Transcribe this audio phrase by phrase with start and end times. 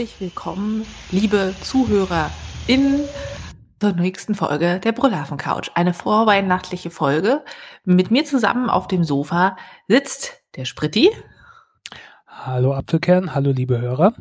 [0.00, 3.02] Herzlich willkommen, liebe ZuhörerInnen,
[3.80, 5.70] zur nächsten Folge der Brüllaffen Couch.
[5.74, 7.44] Eine vorweihnachtliche Folge.
[7.84, 11.10] Mit mir zusammen auf dem Sofa sitzt der Spritti.
[12.26, 14.14] Hallo Apfelkern, hallo liebe Hörer.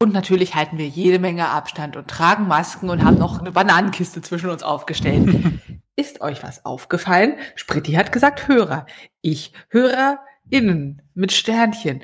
[0.00, 4.22] Und natürlich halten wir jede Menge Abstand und tragen Masken und haben noch eine Bananenkiste
[4.22, 5.60] zwischen uns aufgestellt.
[5.96, 7.34] Ist euch was aufgefallen?
[7.56, 8.86] Spritti hat gesagt Hörer.
[9.20, 12.00] Ich HörerInnen mit Sternchen.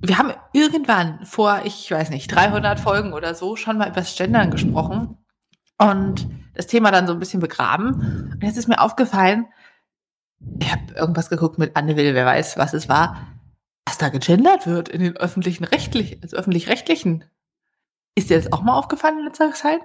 [0.00, 4.16] Wir haben irgendwann vor, ich weiß nicht, 300 Folgen oder so schon mal über das
[4.16, 5.18] Gendern gesprochen
[5.78, 8.30] und das Thema dann so ein bisschen begraben.
[8.32, 9.46] Und jetzt ist mir aufgefallen,
[10.58, 13.28] ich habe irgendwas geguckt mit Anne Will, wer weiß, was es war,
[13.84, 17.24] was da gegendert wird in den öffentlichen rechtlich, also öffentlich-rechtlichen.
[18.14, 19.80] Ist dir das auch mal aufgefallen in letzter Zeit?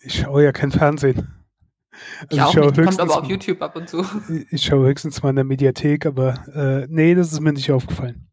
[0.00, 1.34] Ich schaue ja kein Fernsehen.
[2.28, 4.04] Also ich schaue nicht, kommt aber auf YouTube ab und zu.
[4.50, 8.29] Ich schaue höchstens mal in der Mediathek, aber äh, nee, das ist mir nicht aufgefallen.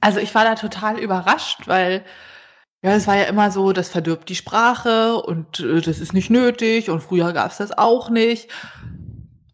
[0.00, 2.04] Also ich war da total überrascht, weil
[2.82, 6.30] ja, es war ja immer so, das verdirbt die Sprache und äh, das ist nicht
[6.30, 8.50] nötig und früher gab es das auch nicht.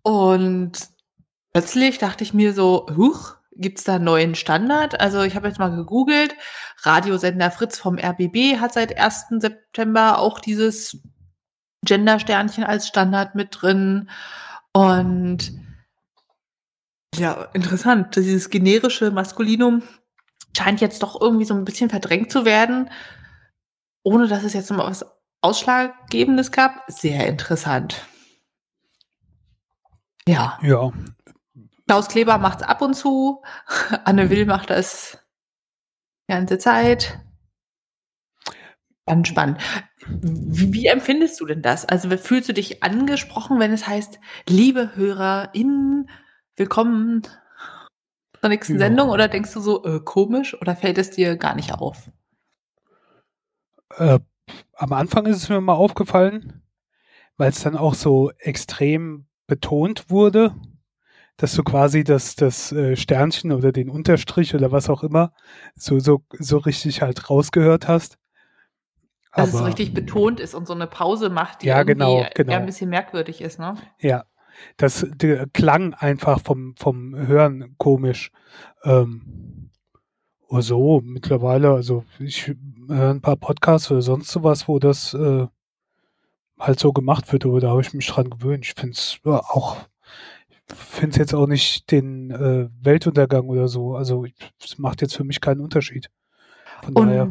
[0.02, 0.72] Und
[1.52, 5.00] plötzlich dachte ich mir so, huch, gibt's da einen neuen Standard?
[5.00, 6.34] Also ich habe jetzt mal gegoogelt,
[6.82, 9.26] Radiosender Fritz vom RBB hat seit 1.
[9.38, 10.98] September auch dieses
[11.84, 14.10] Gender-Sternchen als Standard mit drin.
[14.72, 15.52] Und
[17.16, 19.82] ja, interessant, dieses generische Maskulinum
[20.56, 22.90] scheint jetzt doch irgendwie so ein bisschen verdrängt zu werden,
[24.02, 25.04] ohne dass es jetzt noch mal was
[25.40, 26.84] Ausschlaggebendes gab.
[26.88, 28.06] Sehr interessant.
[30.26, 30.58] Ja.
[30.62, 30.92] Ja.
[31.86, 33.42] Klaus Kleber macht es ab und zu.
[34.04, 35.18] Anne Will macht das
[36.28, 37.18] die ganze Zeit.
[39.04, 39.58] Ganz spannend.
[40.06, 41.84] Wie, wie, empfindest du denn das?
[41.84, 46.08] Also fühlst du dich angesprochen, wenn es heißt, liebe HörerInnen,
[46.56, 47.22] willkommen
[48.42, 48.80] zur nächsten ja.
[48.80, 49.10] Sendung?
[49.10, 50.60] Oder denkst du so, äh, komisch?
[50.60, 52.10] Oder fällt es dir gar nicht auf?
[53.96, 54.18] Äh,
[54.74, 56.62] am Anfang ist es mir mal aufgefallen,
[57.36, 60.56] weil es dann auch so extrem betont wurde,
[61.36, 65.32] dass du quasi das, das äh, Sternchen oder den Unterstrich oder was auch immer
[65.76, 68.18] so, so, so richtig halt rausgehört hast.
[69.34, 72.26] Dass Aber, es so richtig betont ist und so eine Pause macht, die ja, genau,
[72.34, 72.52] genau.
[72.52, 73.76] ein bisschen merkwürdig ist, ne?
[74.00, 74.24] Ja.
[74.76, 78.30] Das der klang einfach vom, vom Hören komisch.
[78.84, 79.70] Ähm,
[80.48, 82.54] oder so, mittlerweile, also ich
[82.88, 85.46] höre ein paar Podcasts oder sonst sowas, wo das äh,
[86.58, 88.66] halt so gemacht wird, aber da habe ich mich dran gewöhnt.
[88.66, 89.78] Ich finde es ja, auch
[90.74, 93.94] finde es jetzt auch nicht den äh, Weltuntergang oder so.
[93.96, 94.26] Also
[94.62, 96.10] es macht jetzt für mich keinen Unterschied.
[96.82, 97.30] Von Und daher.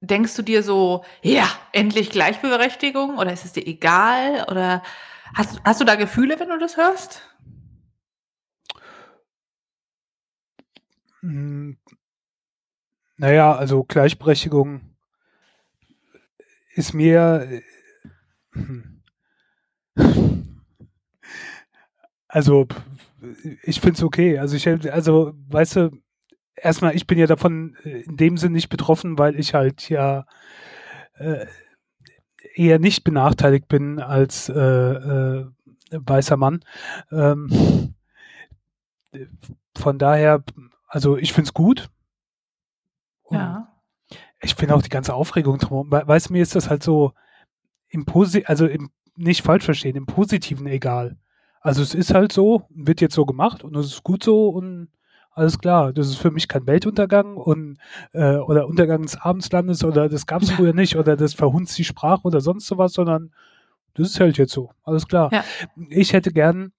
[0.00, 4.46] denkst du dir so, ja, endlich Gleichberechtigung oder ist es dir egal?
[4.50, 4.82] Oder
[5.34, 7.22] hast, hast du da Gefühle, wenn du das hörst?
[11.20, 11.76] Hm,
[13.16, 14.80] naja, also Gleichberechtigung
[16.74, 17.48] ist mir.
[17.50, 17.62] Äh.
[22.28, 22.68] Also,
[23.62, 24.38] ich finde es okay.
[24.38, 25.90] Also, ich, also, weißt du,
[26.54, 30.26] erstmal, ich bin ja davon äh, in dem Sinn nicht betroffen, weil ich halt ja
[31.14, 31.46] äh,
[32.58, 35.46] eher nicht benachteiligt bin als äh, äh,
[35.90, 36.64] weißer Mann.
[37.10, 37.94] Ähm,
[39.76, 40.42] von daher,
[40.86, 41.88] also ich finde es gut.
[43.22, 43.74] Und ja.
[44.40, 45.90] Ich finde auch die ganze Aufregung drum.
[45.90, 47.12] Weißt du, mir ist das halt so
[47.88, 51.16] im Posi also im, nicht falsch verstehen, im Positiven egal.
[51.60, 54.88] Also es ist halt so, wird jetzt so gemacht und es ist gut so und
[55.38, 55.92] alles klar.
[55.92, 57.78] Das ist für mich kein Weltuntergang und
[58.12, 61.84] äh, oder Untergang des Abendslandes oder das gab es früher nicht oder das verhunzt die
[61.84, 63.32] Sprache oder sonst sowas, sondern
[63.94, 64.70] das ist halt jetzt so.
[64.82, 65.30] Alles klar.
[65.32, 65.44] Ja.
[65.88, 66.72] Ich hätte gern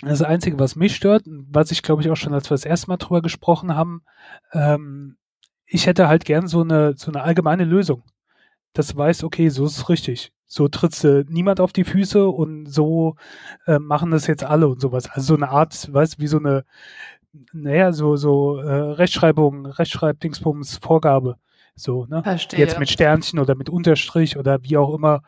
[0.00, 2.88] das Einzige, was mich stört, was ich glaube ich auch schon, als wir das erste
[2.88, 4.02] Mal drüber gesprochen haben,
[4.52, 5.16] ähm,
[5.66, 8.02] ich hätte halt gern so eine, so eine allgemeine Lösung.
[8.72, 12.26] Dass du weißt, okay, so ist es richtig so trittst du niemand auf die Füße
[12.26, 13.14] und so
[13.66, 15.08] äh, machen das jetzt alle und sowas.
[15.08, 16.64] Also so eine Art, weißt wie so eine,
[17.52, 21.36] naja, so, so äh, Rechtschreibung, Rechtschreibdingsbums Vorgabe.
[21.74, 22.22] So, ne?
[22.22, 22.58] Verstehe.
[22.58, 25.22] Jetzt mit Sternchen oder mit Unterstrich oder wie auch immer.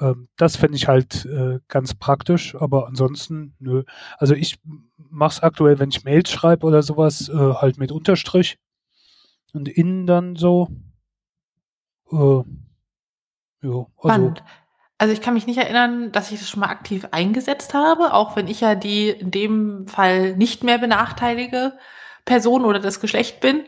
[0.00, 3.82] Ähm, das fände ich halt äh, ganz praktisch, aber ansonsten, nö.
[4.18, 4.58] Also ich
[4.96, 8.58] mach's aktuell, wenn ich Mails schreibe oder sowas, äh, halt mit Unterstrich.
[9.54, 10.68] Und innen dann so.
[12.12, 12.44] Äh, ja,
[13.62, 13.88] also.
[13.98, 14.44] Spannend.
[15.00, 18.34] Also ich kann mich nicht erinnern, dass ich das schon mal aktiv eingesetzt habe, auch
[18.34, 21.78] wenn ich ja die in dem Fall nicht mehr benachteilige
[22.24, 23.62] Person oder das Geschlecht bin.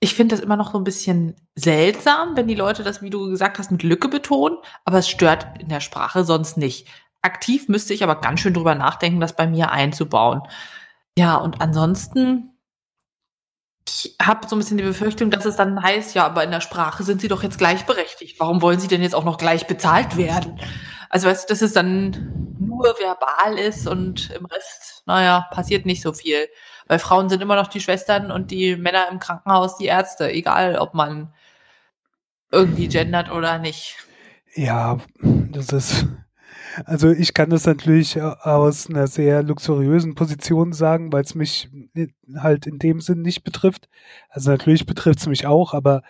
[0.00, 3.28] Ich finde das immer noch so ein bisschen seltsam, wenn die Leute das, wie du
[3.30, 6.88] gesagt hast, mit Lücke betonen, aber es stört in der Sprache sonst nicht.
[7.22, 10.42] aktiv müsste ich aber ganz schön drüber nachdenken, das bei mir einzubauen.
[11.16, 12.57] Ja, und ansonsten,
[13.88, 16.60] ich habe so ein bisschen die Befürchtung, dass es dann heißt, ja, aber in der
[16.60, 18.38] Sprache sind sie doch jetzt gleichberechtigt.
[18.38, 20.60] Warum wollen sie denn jetzt auch noch gleich bezahlt werden?
[21.10, 26.02] Also weißt du, dass es dann nur verbal ist und im Rest, naja, passiert nicht
[26.02, 26.48] so viel.
[26.86, 30.76] Weil Frauen sind immer noch die Schwestern und die Männer im Krankenhaus die Ärzte, egal
[30.76, 31.32] ob man
[32.50, 33.96] irgendwie gendert oder nicht.
[34.54, 36.06] Ja, das ist,
[36.84, 41.70] also ich kann das natürlich aus einer sehr luxuriösen Position sagen, weil es mich
[42.36, 43.88] halt in dem Sinn nicht betrifft.
[44.28, 46.02] Also natürlich betrifft es mich auch, aber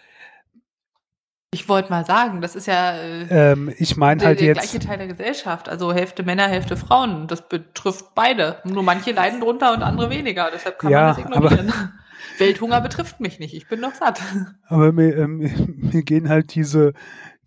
[1.50, 4.81] ich wollte mal sagen, das ist ja äh, ähm, ich meine halt der, jetzt gleiche
[4.81, 5.69] Teil der Gesellschaft.
[5.69, 7.26] Also Hälfte Männer, Hälfte Frauen.
[7.26, 8.60] Das betrifft beide.
[8.64, 10.50] Nur manche leiden drunter und andere weniger.
[10.52, 11.72] Deshalb kann Ja, man das ignorieren.
[12.38, 13.55] Welthunger betrifft mich nicht.
[13.55, 14.20] Ich bin doch satt.
[14.66, 15.38] Aber mir, ähm,
[15.93, 16.93] mir gehen halt diese,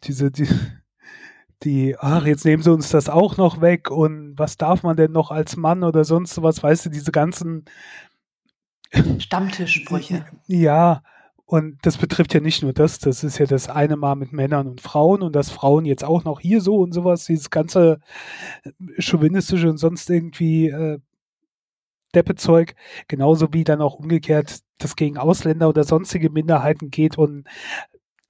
[0.03, 0.47] diese, die,
[1.63, 5.11] die, ach, jetzt nehmen sie uns das auch noch weg und was darf man denn
[5.11, 7.65] noch als Mann oder sonst was, weißt du, diese ganzen,
[9.19, 10.25] Stammtischsprüche.
[10.47, 11.03] ja,
[11.45, 14.67] und das betrifft ja nicht nur das, das ist ja das eine Mal mit Männern
[14.67, 17.99] und Frauen und dass Frauen jetzt auch noch hier so und sowas, dieses ganze
[18.99, 20.99] chauvinistische und sonst irgendwie äh,
[22.15, 22.75] Deppezeug,
[23.07, 27.47] genauso wie dann auch umgekehrt das gegen Ausländer oder sonstige Minderheiten geht und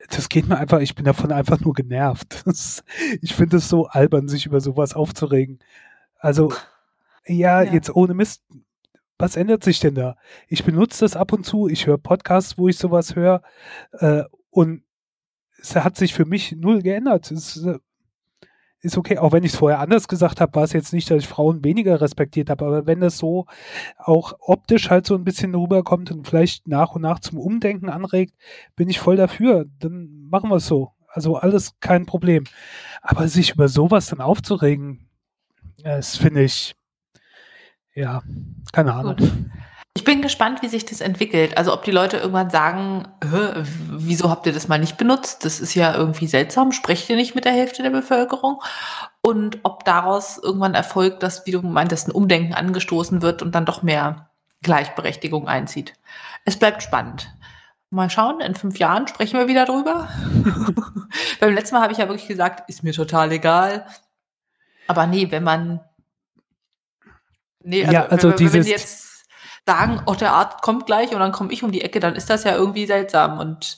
[0.09, 2.43] das geht mir einfach, ich bin davon einfach nur genervt.
[2.45, 2.83] Das,
[3.21, 5.59] ich finde es so albern, sich über sowas aufzuregen.
[6.19, 6.51] Also,
[7.25, 7.73] ja, Ja.
[7.73, 8.43] jetzt ohne Mist,
[9.17, 10.15] was ändert sich denn da?
[10.47, 13.41] Ich benutze das ab und zu, ich höre Podcasts, wo ich sowas höre
[13.93, 14.83] äh, und
[15.61, 17.29] es hat sich für mich null geändert.
[17.31, 17.77] Es äh,
[18.81, 21.23] ist okay, auch wenn ich es vorher anders gesagt habe, war es jetzt nicht, dass
[21.23, 23.45] ich Frauen weniger respektiert habe, aber wenn das so
[23.97, 28.33] auch optisch halt so ein bisschen rüberkommt und vielleicht nach und nach zum Umdenken anregt,
[28.75, 29.65] bin ich voll dafür.
[29.79, 30.91] Dann machen wir es so.
[31.07, 32.45] Also alles kein Problem.
[33.01, 35.09] Aber sich über sowas dann aufzuregen,
[35.83, 36.75] das finde ich,
[37.93, 38.23] ja,
[38.71, 39.17] keine Ahnung.
[39.17, 39.31] Gut.
[39.93, 41.57] Ich bin gespannt, wie sich das entwickelt.
[41.57, 45.43] Also ob die Leute irgendwann sagen, "Hä, wieso habt ihr das mal nicht benutzt?
[45.43, 46.71] Das ist ja irgendwie seltsam.
[46.71, 48.61] Sprecht ihr nicht mit der Hälfte der Bevölkerung?
[49.21, 53.65] Und ob daraus irgendwann erfolgt, dass, wie du meintest, ein Umdenken angestoßen wird und dann
[53.65, 54.29] doch mehr
[54.63, 55.93] Gleichberechtigung einzieht.
[56.45, 57.33] Es bleibt spannend.
[57.89, 60.07] Mal schauen, in fünf Jahren sprechen wir wieder drüber.
[61.41, 63.85] Beim letzten Mal habe ich ja wirklich gesagt, ist mir total egal.
[64.87, 65.81] Aber nee, wenn man
[67.63, 69.10] Nee, also, Ja, also wenn, wenn dieses- die jetzt
[69.65, 72.29] sagen, oh, der Arzt kommt gleich und dann komme ich um die Ecke, dann ist
[72.29, 73.39] das ja irgendwie seltsam.
[73.39, 73.77] Und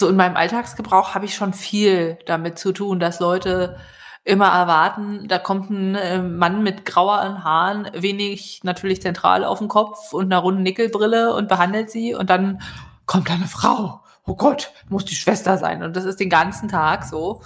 [0.00, 3.78] so in meinem Alltagsgebrauch habe ich schon viel damit zu tun, dass Leute
[4.24, 9.68] immer erwarten, da kommt ein äh, Mann mit grauen Haaren, wenig natürlich zentral auf dem
[9.68, 12.62] Kopf und einer runden Nickelbrille und behandelt sie und dann
[13.04, 14.02] kommt da eine Frau.
[14.26, 15.82] Oh Gott, muss die Schwester sein.
[15.82, 17.42] Und das ist den ganzen Tag so.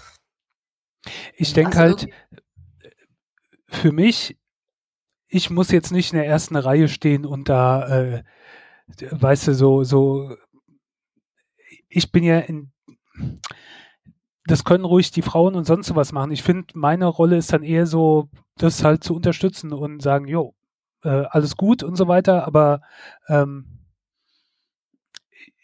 [1.34, 2.08] Ich denke Also halt,
[3.66, 4.36] für mich,
[5.28, 8.24] ich muss jetzt nicht in der ersten Reihe stehen und da, äh,
[9.10, 10.36] weißt du, so, so,
[11.88, 12.72] ich bin ja in,
[14.46, 16.32] das können ruhig die Frauen und sonst was machen.
[16.32, 20.54] Ich finde, meine Rolle ist dann eher so, das halt zu unterstützen und sagen, jo,
[21.02, 22.80] äh, alles gut und so weiter, aber
[23.28, 23.77] ähm,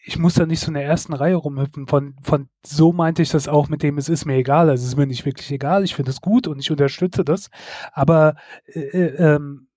[0.07, 1.87] ich muss da nicht so in der ersten Reihe rumhüpfen.
[1.87, 4.69] Von, von so meinte ich das auch mit dem, es ist mir egal.
[4.69, 5.83] Also es ist mir nicht wirklich egal.
[5.83, 7.51] Ich finde es gut und ich unterstütze das.
[7.93, 9.69] Aber äh, äh, ähm,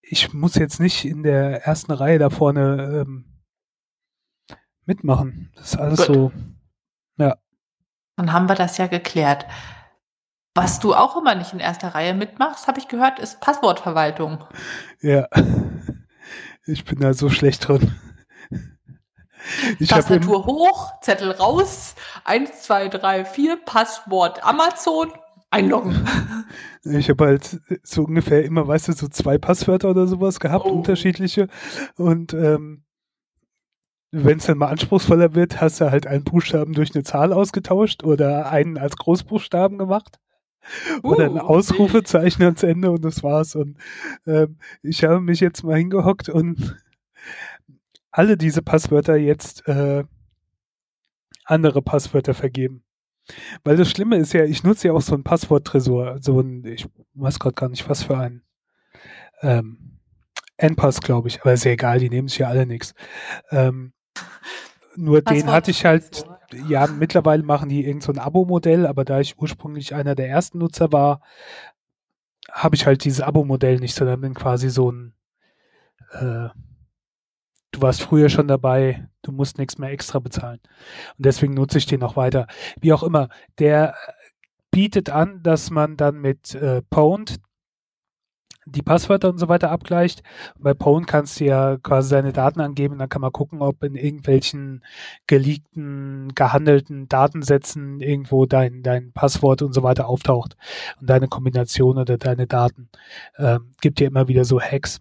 [0.00, 3.42] ich muss jetzt nicht in der ersten Reihe da vorne ähm,
[4.86, 5.52] mitmachen.
[5.54, 6.06] Das ist alles Gut.
[6.06, 6.32] so.
[8.16, 9.46] Dann haben wir das ja geklärt.
[10.54, 14.44] Was du auch immer nicht in erster Reihe mitmachst, habe ich gehört, ist Passwortverwaltung.
[15.00, 15.28] Ja.
[16.66, 17.94] Ich bin da so schlecht drin.
[19.78, 25.12] Ich Tastatur hoch, Zettel raus, 1, 2, 3, 4, Passwort Amazon,
[25.50, 26.06] einloggen.
[26.86, 30.72] Ich habe halt so ungefähr immer, weißt du, so zwei Passwörter oder sowas gehabt, Oh.
[30.72, 31.48] unterschiedliche.
[31.96, 32.84] Und ähm,
[34.10, 38.04] wenn es dann mal anspruchsvoller wird, hast du halt einen Buchstaben durch eine Zahl ausgetauscht
[38.04, 40.18] oder einen als Großbuchstaben gemacht.
[41.02, 43.54] Oder ein Uh, Ausrufezeichen ans Ende und das war's.
[43.54, 43.78] Und
[44.26, 46.76] ähm, ich habe mich jetzt mal hingehockt und
[48.14, 50.04] alle diese Passwörter jetzt äh,
[51.44, 52.84] andere Passwörter vergeben.
[53.64, 56.86] Weil das Schlimme ist ja, ich nutze ja auch so ein Passworttresor, so ein, ich
[57.14, 58.42] weiß gerade gar nicht, was für ein
[59.42, 59.98] ähm,
[60.58, 62.94] N-Pass, glaube ich, aber ist ja egal, die nehmen sich ja alle nichts.
[63.50, 63.92] Ähm,
[64.94, 66.24] nur den hatte ich halt,
[66.68, 70.58] ja, mittlerweile machen die irgend so ein Abo-Modell, aber da ich ursprünglich einer der ersten
[70.58, 71.20] Nutzer war,
[72.48, 75.14] habe ich halt dieses Abo-Modell nicht, sondern bin quasi so ein,
[76.12, 76.50] äh,
[77.74, 80.60] du warst früher schon dabei, du musst nichts mehr extra bezahlen.
[81.18, 82.46] Und deswegen nutze ich den noch weiter.
[82.80, 83.28] Wie auch immer,
[83.58, 83.94] der
[84.70, 87.36] bietet an, dass man dann mit äh, Pwned
[88.66, 90.22] die Passwörter und so weiter abgleicht.
[90.58, 93.94] Bei Pwn kannst du ja quasi seine Daten angeben, dann kann man gucken, ob in
[93.94, 94.82] irgendwelchen
[95.26, 100.56] geleakten, gehandelten Datensätzen irgendwo dein, dein Passwort und so weiter auftaucht
[101.00, 102.88] und deine Kombination oder deine Daten.
[103.36, 105.00] Ähm, gibt ja immer wieder so Hacks.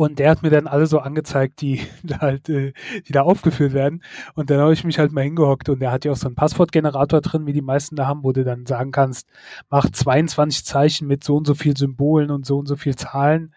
[0.00, 2.72] Und der hat mir dann alle so angezeigt, die da halt, äh,
[3.06, 4.02] die da aufgeführt werden.
[4.34, 6.36] Und dann habe ich mich halt mal hingehockt und der hat ja auch so einen
[6.36, 9.28] Passwortgenerator drin, wie die meisten da haben, wo du dann sagen kannst,
[9.68, 13.54] mach 22 Zeichen mit so und so viel Symbolen und so und so viel Zahlen.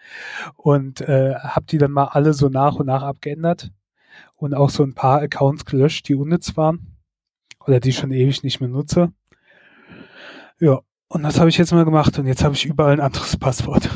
[0.58, 3.72] Und äh, habe die dann mal alle so nach und nach abgeändert.
[4.36, 6.98] Und auch so ein paar Accounts gelöscht, die unnütz waren.
[7.66, 9.14] Oder die ich schon ewig nicht mehr nutze.
[10.60, 13.38] Ja, und das habe ich jetzt mal gemacht und jetzt habe ich überall ein anderes
[13.40, 13.90] Passwort.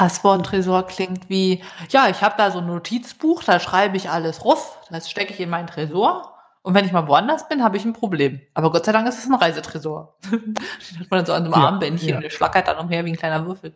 [0.00, 4.78] Passworttresor klingt wie, ja, ich habe da so ein Notizbuch, da schreibe ich alles rauf,
[4.90, 6.34] das stecke ich in meinen Tresor.
[6.62, 8.40] Und wenn ich mal woanders bin, habe ich ein Problem.
[8.54, 10.16] Aber Gott sei Dank ist es ein Reisetresor.
[10.30, 10.54] Den
[11.00, 12.16] hat man dann so an einem ja, Armbändchen ja.
[12.16, 13.74] und der schlackert dann umher wie ein kleiner Würfel.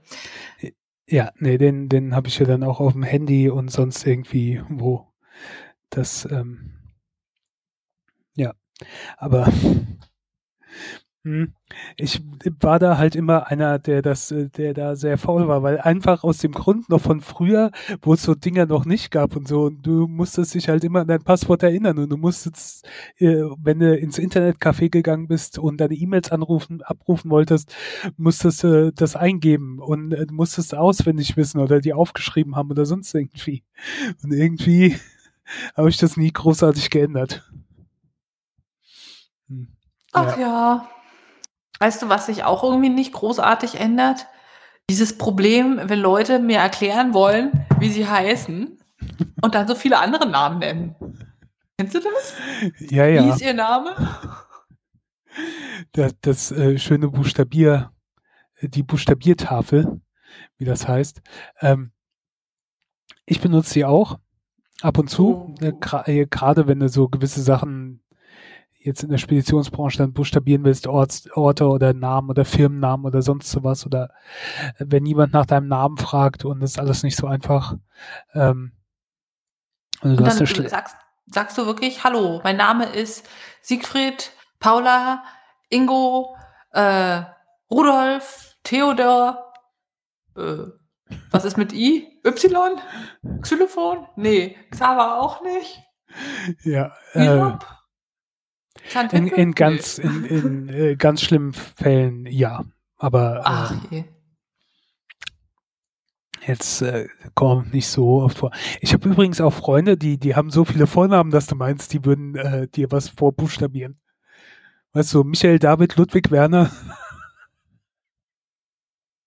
[1.06, 4.62] Ja, nee, den, den habe ich ja dann auch auf dem Handy und sonst irgendwie
[4.70, 5.06] wo.
[5.90, 6.74] Das, ähm,
[8.34, 8.54] ja.
[9.18, 9.52] Aber.
[11.96, 12.22] Ich
[12.60, 16.22] war da halt immer einer, der das, äh, der da sehr faul war, weil einfach
[16.22, 17.70] aus dem Grund noch von früher,
[18.02, 21.00] wo es so Dinger noch nicht gab und so, und du musstest dich halt immer
[21.00, 25.78] an dein Passwort erinnern und du musstest, äh, wenn du ins Internetcafé gegangen bist und
[25.80, 27.74] deine E-Mails anrufen, abrufen wolltest,
[28.18, 33.14] musstest du das eingeben und äh, musstest auswendig wissen oder die aufgeschrieben haben oder sonst
[33.14, 33.64] irgendwie.
[34.22, 34.96] Und irgendwie
[35.74, 37.50] habe ich das nie großartig geändert.
[39.48, 39.68] Hm.
[40.12, 40.38] Ach ja.
[40.38, 40.88] ja.
[41.80, 44.26] Weißt du, was sich auch irgendwie nicht großartig ändert?
[44.90, 48.78] Dieses Problem, wenn Leute mir erklären wollen, wie sie heißen
[49.42, 50.94] und dann so viele andere Namen nennen.
[51.78, 52.34] Kennst du das?
[52.90, 53.24] Ja, ja.
[53.24, 53.96] Wie ist ihr Name?
[55.92, 57.90] Das, das äh, schöne Buchstabier,
[58.60, 60.00] die Buchstabiertafel,
[60.58, 61.22] wie das heißt.
[61.60, 61.90] Ähm,
[63.26, 64.18] ich benutze sie auch
[64.80, 65.64] ab und zu, oh.
[66.04, 68.03] äh, gerade wenn du so gewisse Sachen
[68.84, 73.50] jetzt in der Speditionsbranche dann buchstabieren willst, Orts, Orte oder Namen oder Firmennamen oder sonst
[73.50, 74.10] sowas oder
[74.78, 77.76] äh, wenn jemand nach deinem Namen fragt und das ist alles nicht so einfach.
[78.34, 78.72] Ähm,
[80.02, 83.26] und, und dann du sagst, sagst du wirklich, hallo, mein Name ist
[83.62, 85.24] Siegfried, Paula,
[85.70, 86.36] Ingo,
[86.72, 87.22] äh,
[87.70, 89.52] Rudolf, Theodor,
[90.36, 90.66] äh,
[91.30, 92.20] was ist mit I?
[92.26, 92.80] Y?
[93.40, 94.06] Xylophon?
[94.16, 95.80] Nee, Xaver auch nicht.
[96.64, 96.92] Ja.
[97.12, 97.56] Äh,
[99.12, 102.64] in, in ganz, in, in äh, ganz schlimmen Fällen ja.
[102.96, 104.04] Aber Ach, äh,
[106.46, 108.50] jetzt äh, kommt nicht so oft vor.
[108.80, 112.04] Ich habe übrigens auch Freunde, die, die haben so viele Vornamen, dass du meinst, die
[112.04, 114.00] würden äh, dir was vorbuchstabieren.
[114.92, 116.70] Weißt du, Michael, David, Ludwig, Werner.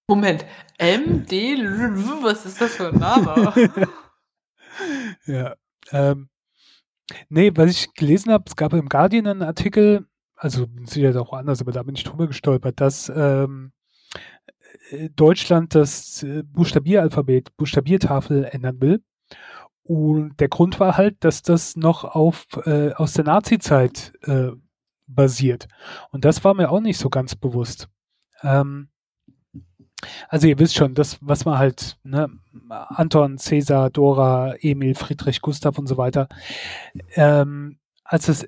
[0.10, 0.46] Moment,
[0.78, 1.58] M, D,
[2.22, 3.54] was ist das für ein Name?
[5.26, 5.56] ja,
[5.92, 6.30] ähm,
[7.30, 11.62] Nee, was ich gelesen habe, es gab im Guardian einen Artikel, also sicher auch anders,
[11.62, 13.72] aber da bin ich drüber gestolpert, dass ähm,
[14.90, 19.04] äh, Deutschland das äh, Buchstabieralphabet, Buchstabiertafel ändern will.
[19.84, 24.50] Und der Grund war halt, dass das noch auf äh, aus der Nazi-Zeit äh,
[25.08, 25.68] basiert.
[26.12, 27.88] Und das war mir auch nicht so ganz bewusst.
[28.44, 28.90] Ähm,
[30.30, 32.30] also ihr wisst schon, das, was man halt, ne,
[32.70, 36.28] Anton, Cäsar, Dora, Emil, Friedrich, Gustav und so weiter,
[37.16, 38.48] ähm, als es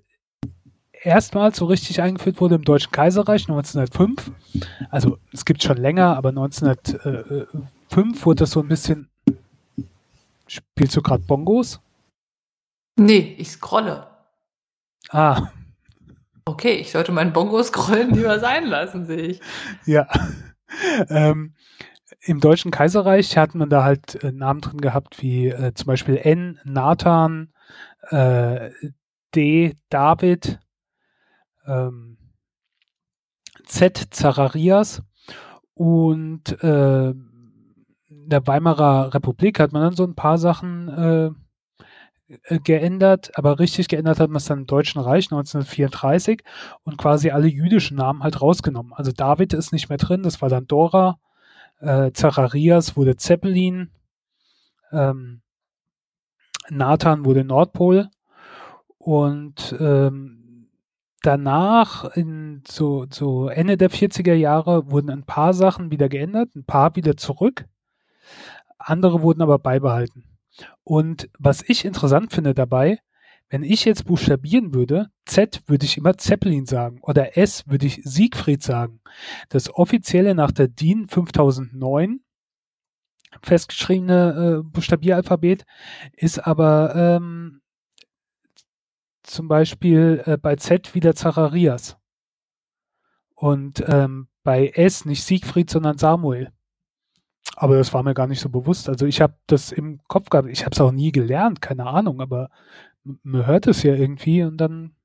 [1.01, 4.31] erstmals so richtig eingeführt wurde im Deutschen Kaiserreich 1905,
[4.89, 9.09] also es gibt schon länger, aber 1905 wurde das so ein bisschen,
[10.47, 11.79] spielst du gerade Bongos?
[12.95, 14.07] Nee, ich scrolle.
[15.09, 15.51] Ah.
[16.45, 19.41] Okay, ich sollte meinen Bongo-Scrollen lieber sein lassen, sehe ich.
[19.85, 20.07] Ja.
[21.09, 21.53] ähm,
[22.21, 26.17] Im Deutschen Kaiserreich hat man da halt äh, Namen drin gehabt wie äh, zum Beispiel
[26.17, 27.53] N, Nathan,
[28.09, 28.71] äh,
[29.35, 30.59] D, David,
[31.65, 32.17] ähm,
[33.65, 35.03] Z, Zacharias
[35.75, 41.29] und äh, in der Weimarer Republik hat man dann so ein paar Sachen äh,
[42.63, 46.43] geändert, aber richtig geändert hat man es dann im Deutschen Reich 1934
[46.83, 48.93] und quasi alle jüdischen Namen halt rausgenommen.
[48.93, 51.19] Also David ist nicht mehr drin, das war dann Dora,
[51.79, 53.89] äh, Zacharias wurde Zeppelin,
[54.91, 55.41] ähm,
[56.69, 58.09] Nathan wurde Nordpol
[58.99, 60.67] und ähm,
[61.23, 66.65] danach, in so, so Ende der 40er Jahre, wurden ein paar Sachen wieder geändert, ein
[66.65, 67.65] paar wieder zurück,
[68.77, 70.28] andere wurden aber beibehalten.
[70.83, 72.99] Und was ich interessant finde dabei,
[73.51, 77.99] Wenn ich jetzt buchstabieren würde, Z würde ich immer Zeppelin sagen oder S würde ich
[78.03, 79.01] Siegfried sagen.
[79.49, 82.19] Das offizielle nach der DIN 5009
[83.41, 85.65] festgeschriebene äh, Buchstabieralphabet
[86.13, 87.61] ist aber ähm,
[89.23, 91.97] zum Beispiel äh, bei Z wieder Zacharias.
[93.33, 96.51] Und ähm, bei S nicht Siegfried, sondern Samuel.
[97.55, 98.87] Aber das war mir gar nicht so bewusst.
[98.89, 100.47] Also ich habe das im Kopf gehabt.
[100.49, 102.49] Ich habe es auch nie gelernt, keine Ahnung, aber
[103.03, 104.95] man hört es ja irgendwie und dann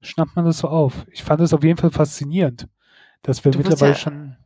[0.00, 1.06] schnappt man das so auf.
[1.10, 2.68] Ich fand es auf jeden Fall faszinierend,
[3.22, 4.36] dass wir mittlerweile ja, schon.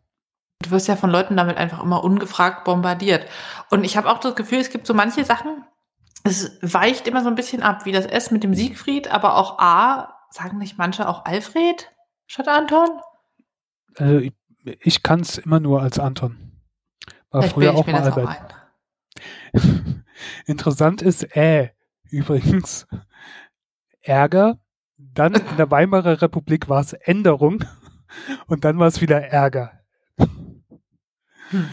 [0.63, 3.27] Du wirst ja von Leuten damit einfach immer ungefragt bombardiert.
[3.71, 5.65] Und ich habe auch das Gefühl, es gibt so manche Sachen,
[6.25, 9.59] es weicht immer so ein bisschen ab, wie das S mit dem Siegfried, aber auch
[9.59, 11.91] A, sagen nicht manche auch Alfred
[12.27, 12.89] statt Anton?
[13.97, 14.33] Also ich,
[14.81, 16.46] ich kann es immer nur als Anton.
[17.31, 18.55] War Vielleicht früher auch mal Albert.
[19.55, 19.61] Auch
[20.47, 21.71] Interessant ist äh
[22.11, 22.87] übrigens
[24.03, 24.59] Ärger.
[24.97, 27.65] Dann in der Weimarer Republik war es Änderung
[28.47, 29.81] und dann war es wieder Ärger.
[31.51, 31.69] Hm.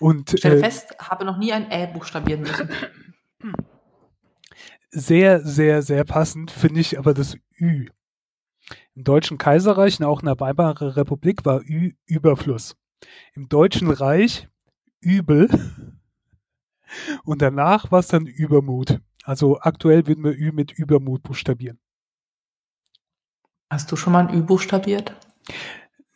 [0.00, 2.68] Und, Stell äh, fest, habe noch nie ein Ä buchstabieren müssen.
[4.90, 7.88] Sehr, sehr, sehr passend finde ich aber das Ü.
[8.94, 12.76] Im Deutschen Kaiserreich und auch in der Weimarer Republik war Ü Überfluss.
[13.34, 14.48] Im Deutschen Reich
[15.04, 15.48] Übel
[17.24, 19.00] und danach war es dann Übermut.
[19.24, 21.78] Also aktuell würden wir Ü mit Übermut buchstabieren.
[23.70, 25.16] Hast du schon mal ein Ü buchstabiert?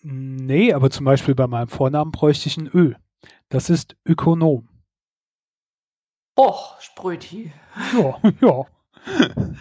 [0.03, 2.95] Nee, aber zum Beispiel bei meinem Vornamen bräuchte ich ein Ö.
[3.49, 4.69] Das ist Ökonom.
[6.39, 7.53] Och, Spröti.
[7.95, 8.67] Ja, ja.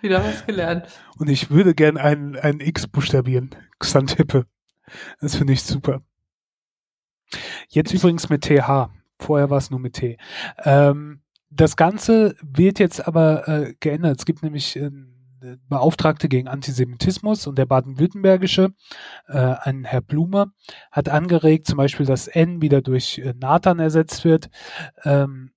[0.00, 0.86] Wieder was gelernt.
[1.18, 3.50] Und ich würde gern ein, ein X buchstabieren.
[3.78, 4.46] Xantippe.
[5.20, 6.00] Das finde ich super.
[7.68, 8.90] Jetzt übrigens mit TH.
[9.18, 10.16] Vorher war es nur mit T.
[10.64, 14.18] Ähm, das Ganze wird jetzt aber äh, geändert.
[14.18, 14.90] Es gibt nämlich äh,
[15.68, 18.74] Beauftragte gegen Antisemitismus und der baden-württembergische,
[19.26, 20.52] äh, ein Herr Blumer,
[20.92, 24.50] hat angeregt, zum Beispiel, dass N wieder durch äh, Nathan ersetzt wird.
[25.04, 25.52] Ähm,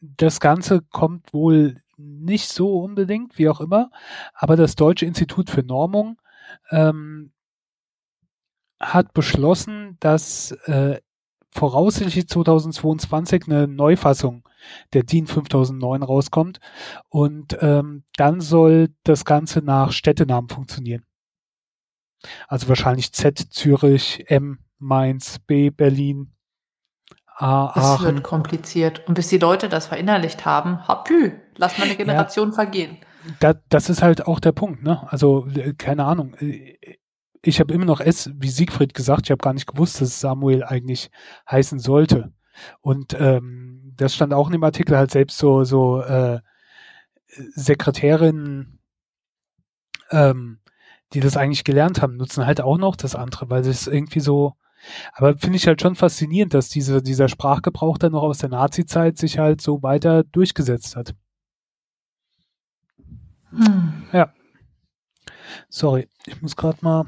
[0.00, 3.90] das Ganze kommt wohl nicht so unbedingt, wie auch immer,
[4.34, 6.20] aber das Deutsche Institut für Normung
[6.70, 7.32] ähm,
[8.80, 11.00] hat beschlossen, dass äh,
[11.52, 14.48] voraussichtlich 2022 eine Neufassung
[14.92, 16.60] der DIN 5009 rauskommt
[17.08, 21.04] und ähm, dann soll das Ganze nach Städtenamen funktionieren.
[22.48, 26.32] Also wahrscheinlich Z Zürich, M Mainz, B Berlin,
[27.36, 28.04] A das Aachen.
[28.06, 29.06] wird kompliziert.
[29.08, 32.98] Und bis die Leute das verinnerlicht haben, hapü, lass mal eine Generation ja, vergehen.
[33.40, 35.06] Da, das ist halt auch der Punkt, ne?
[35.10, 36.34] Also, äh, keine Ahnung.
[37.42, 39.22] Ich habe immer noch S wie Siegfried gesagt.
[39.26, 41.10] Ich habe gar nicht gewusst, dass Samuel eigentlich
[41.50, 42.32] heißen sollte.
[42.80, 46.40] Und ähm, das stand auch in dem Artikel halt selbst so, so äh,
[47.26, 48.80] Sekretärinnen,
[50.10, 50.60] ähm,
[51.12, 54.54] die das eigentlich gelernt haben, nutzen halt auch noch das andere, weil es irgendwie so,
[55.12, 59.18] aber finde ich halt schon faszinierend, dass diese, dieser Sprachgebrauch dann noch aus der Nazi-Zeit
[59.18, 61.14] sich halt so weiter durchgesetzt hat.
[63.50, 64.04] Hm.
[64.12, 64.32] Ja.
[65.68, 67.06] Sorry, ich muss gerade mal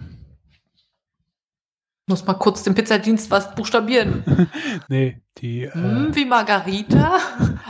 [2.13, 4.23] muss mal kurz den Pizzadienst was buchstabieren.
[4.89, 5.63] nee, die.
[5.63, 7.19] Äh hm, wie Margarita.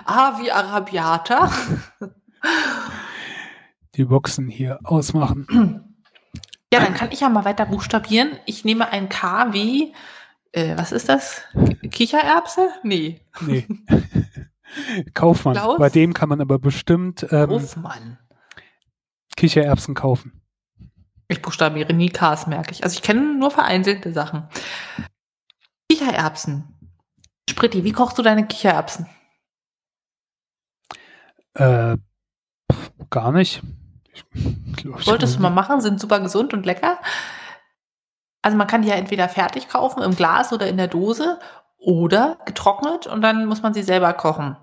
[0.05, 1.51] A wie Arabiata.
[3.95, 5.47] die Boxen hier ausmachen.
[6.73, 8.33] Ja, dann kann ich ja mal weiter buchstabieren.
[8.47, 9.95] Ich nehme ein K wie.
[10.51, 11.43] Äh, was ist das?
[11.89, 12.69] Kichererbse?
[12.83, 13.21] Nee.
[13.43, 13.65] Nee.
[15.15, 15.55] Kaufmann.
[15.55, 15.79] Klaus?
[15.79, 18.19] Bei dem kann man aber bestimmt ähm, Kaufmann.
[19.37, 20.42] Kichererbsen kaufen.
[21.33, 22.85] Ich buchstabiere nie Ks, merke ich.
[22.85, 24.49] Also ich kenne nur vereinzelte Sachen.
[25.88, 26.92] Kichererbsen.
[27.49, 29.07] Spritti, wie kochst du deine Kichererbsen?
[31.55, 31.97] Äh,
[33.09, 33.62] gar nicht.
[34.12, 34.25] Ich,
[34.99, 36.99] Solltest du mal machen, sind super gesund und lecker.
[38.42, 41.40] Also man kann die ja entweder fertig kaufen im Glas oder in der Dose
[41.79, 44.59] oder getrocknet und dann muss man sie selber kochen.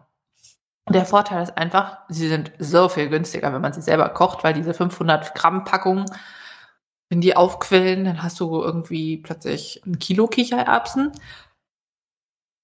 [0.88, 4.54] Der Vorteil ist einfach, sie sind so viel günstiger, wenn man sie selber kocht, weil
[4.54, 6.06] diese 500 Gramm Packung
[7.10, 11.12] wenn die aufquellen, dann hast du irgendwie plötzlich ein Kilo Kichererbsen.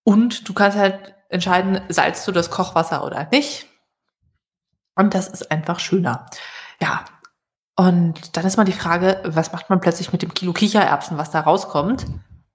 [0.04, 3.68] Und du kannst halt entscheiden, salzt du das Kochwasser oder nicht.
[4.96, 6.28] Und das ist einfach schöner.
[6.80, 7.06] Ja.
[7.76, 11.32] Und dann ist mal die Frage, was macht man plötzlich mit dem Kilo Kichererbsen, was
[11.32, 12.06] da rauskommt?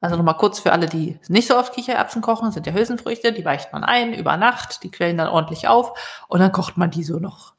[0.01, 3.45] Also nochmal kurz für alle, die nicht so oft Kichererbsen kochen, sind ja Hülsenfrüchte, die
[3.45, 7.05] weicht man ein über Nacht, die quellen dann ordentlich auf und dann kocht man die
[7.05, 7.53] so noch,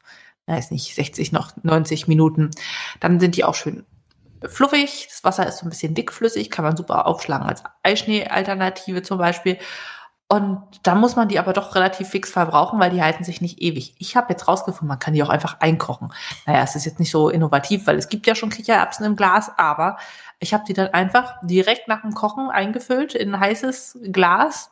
[0.46, 2.50] weiß nicht, 60 noch 90 Minuten.
[2.98, 3.86] Dann sind die auch schön
[4.48, 5.06] fluffig.
[5.08, 9.58] Das Wasser ist so ein bisschen dickflüssig, kann man super aufschlagen als Eischnee-Alternative zum Beispiel.
[10.28, 13.60] Und da muss man die aber doch relativ fix verbrauchen, weil die halten sich nicht
[13.60, 13.94] ewig.
[13.98, 16.10] Ich habe jetzt rausgefunden, man kann die auch einfach einkochen.
[16.46, 19.50] Naja, es ist jetzt nicht so innovativ, weil es gibt ja schon Kichererbsen im Glas,
[19.58, 19.98] aber
[20.38, 24.70] ich habe die dann einfach direkt nach dem Kochen eingefüllt in ein heißes Glas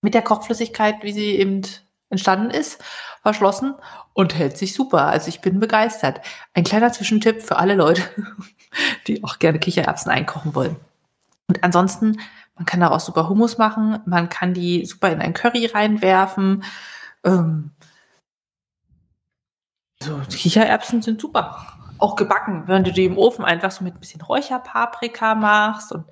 [0.00, 1.60] mit der Kochflüssigkeit, wie sie eben
[2.08, 2.82] entstanden ist,
[3.22, 3.74] verschlossen
[4.12, 5.06] und hält sich super.
[5.06, 6.20] Also ich bin begeistert.
[6.54, 8.02] Ein kleiner Zwischentipp für alle Leute,
[9.06, 10.76] die auch gerne Kichererbsen einkochen wollen.
[11.48, 12.20] Und ansonsten,
[12.54, 16.64] man kann daraus super Hummus machen, man kann die super in ein Curry reinwerfen.
[17.24, 17.72] Ähm,
[20.02, 21.76] so, Kichererbsen sind super.
[21.98, 26.04] Auch gebacken, wenn du die im Ofen einfach so mit ein bisschen Räucherpaprika machst und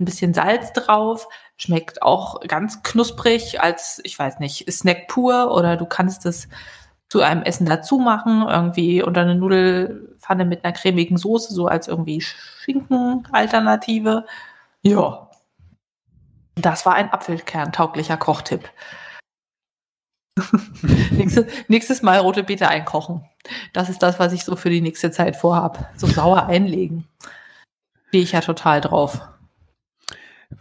[0.00, 5.76] ein bisschen Salz drauf, schmeckt auch ganz knusprig als, ich weiß nicht, Snack pur oder
[5.76, 6.48] du kannst es
[7.08, 11.88] zu einem Essen dazu machen, irgendwie unter eine Nudelfanne mit einer cremigen Soße, so als
[11.88, 14.26] irgendwie Schinken-Alternative.
[14.82, 15.30] Ja.
[16.56, 18.68] Das war ein Apfelkern-tauglicher Kochtipp.
[21.10, 23.24] nächstes, nächstes Mal rote Beete einkochen.
[23.72, 25.90] Das ist das, was ich so für die nächste Zeit vorhab.
[25.96, 27.06] So sauer einlegen.
[28.08, 29.20] Stehe ich ja total drauf.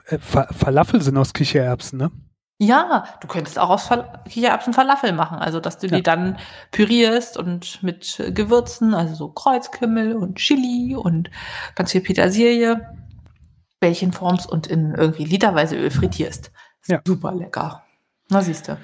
[0.07, 2.11] Äh, Falafel sind aus Kichererbsen, ne?
[2.57, 3.89] Ja, du könntest auch aus
[4.29, 5.39] Kichererbsen Falafel machen.
[5.39, 5.97] Also, dass du ja.
[5.97, 6.37] die dann
[6.71, 11.29] pürierst und mit Gewürzen, also so Kreuzkümmel und Chili und
[11.75, 12.95] ganz viel Petersilie
[13.81, 16.51] Bällchen formst und in irgendwie literweise Öl frittierst.
[16.87, 17.01] Ja.
[17.05, 17.83] Super lecker.
[18.29, 18.77] Na, siehst du.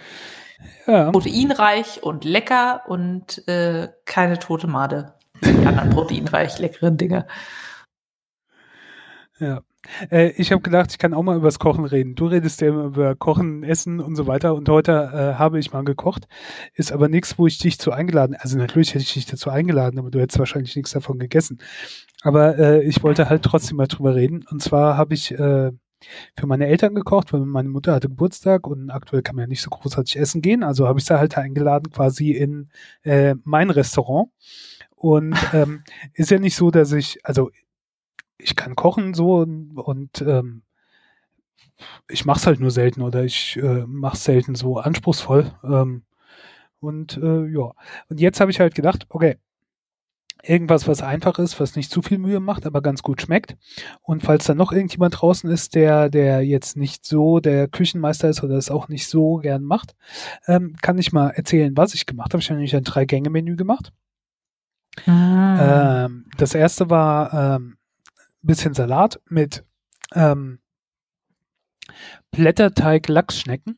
[0.87, 1.11] Ja.
[1.11, 5.13] Proteinreich und lecker und äh, keine tote Made.
[5.43, 7.27] Die anderen proteinreich leckeren Dinge.
[9.39, 9.61] Ja.
[10.11, 12.15] Äh, ich habe gedacht, ich kann auch mal übers Kochen reden.
[12.15, 14.53] Du redest ja immer über Kochen, Essen und so weiter.
[14.53, 16.27] Und heute äh, habe ich mal gekocht.
[16.75, 18.35] Ist aber nichts, wo ich dich zu eingeladen.
[18.39, 21.59] Also natürlich hätte ich dich dazu eingeladen, aber du hättest wahrscheinlich nichts davon gegessen.
[22.21, 24.45] Aber äh, ich wollte halt trotzdem mal drüber reden.
[24.49, 25.71] Und zwar habe ich äh,
[26.37, 29.61] für meine Eltern gekocht, weil meine Mutter hatte Geburtstag und aktuell kann man ja nicht
[29.61, 30.63] so großartig essen gehen.
[30.63, 32.69] Also habe ich sie halt eingeladen quasi in
[33.03, 34.29] äh, mein Restaurant.
[34.95, 35.83] Und ähm,
[36.13, 37.51] ist ja nicht so, dass ich, also
[38.37, 40.63] ich kann kochen so und, und ähm,
[42.09, 45.51] ich mache es halt nur selten oder ich äh, mache es selten so anspruchsvoll.
[45.63, 46.03] Ähm,
[46.79, 47.71] und äh, ja,
[48.09, 49.37] und jetzt habe ich halt gedacht, okay,
[50.43, 53.57] irgendwas, was einfach ist, was nicht zu viel Mühe macht, aber ganz gut schmeckt.
[54.01, 58.43] Und falls da noch irgendjemand draußen ist, der, der jetzt nicht so der Küchenmeister ist
[58.43, 59.95] oder es auch nicht so gern macht,
[60.47, 62.41] ähm, kann ich mal erzählen, was ich gemacht habe.
[62.41, 63.91] Ich habe nämlich ein Drei-Gänge-Menü gemacht.
[65.05, 66.05] Ah.
[66.05, 67.77] Ähm, das erste war ähm,
[68.41, 69.63] bisschen Salat mit
[70.13, 70.59] ähm,
[72.31, 73.77] Blätterteig Lachsschnecken,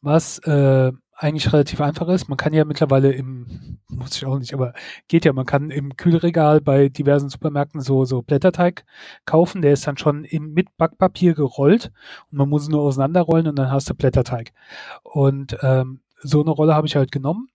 [0.00, 2.28] was äh, eigentlich relativ einfach ist.
[2.28, 4.72] Man kann ja mittlerweile im, muss ich auch nicht, aber
[5.06, 8.86] geht ja, man kann im Kühlregal bei diversen Supermärkten so, so Blätterteig
[9.26, 9.60] kaufen.
[9.60, 11.92] Der ist dann schon im, mit Backpapier gerollt
[12.30, 14.52] und man muss nur auseinanderrollen und dann hast du Blätterteig.
[15.02, 17.50] Und ähm, so eine Rolle habe ich halt genommen.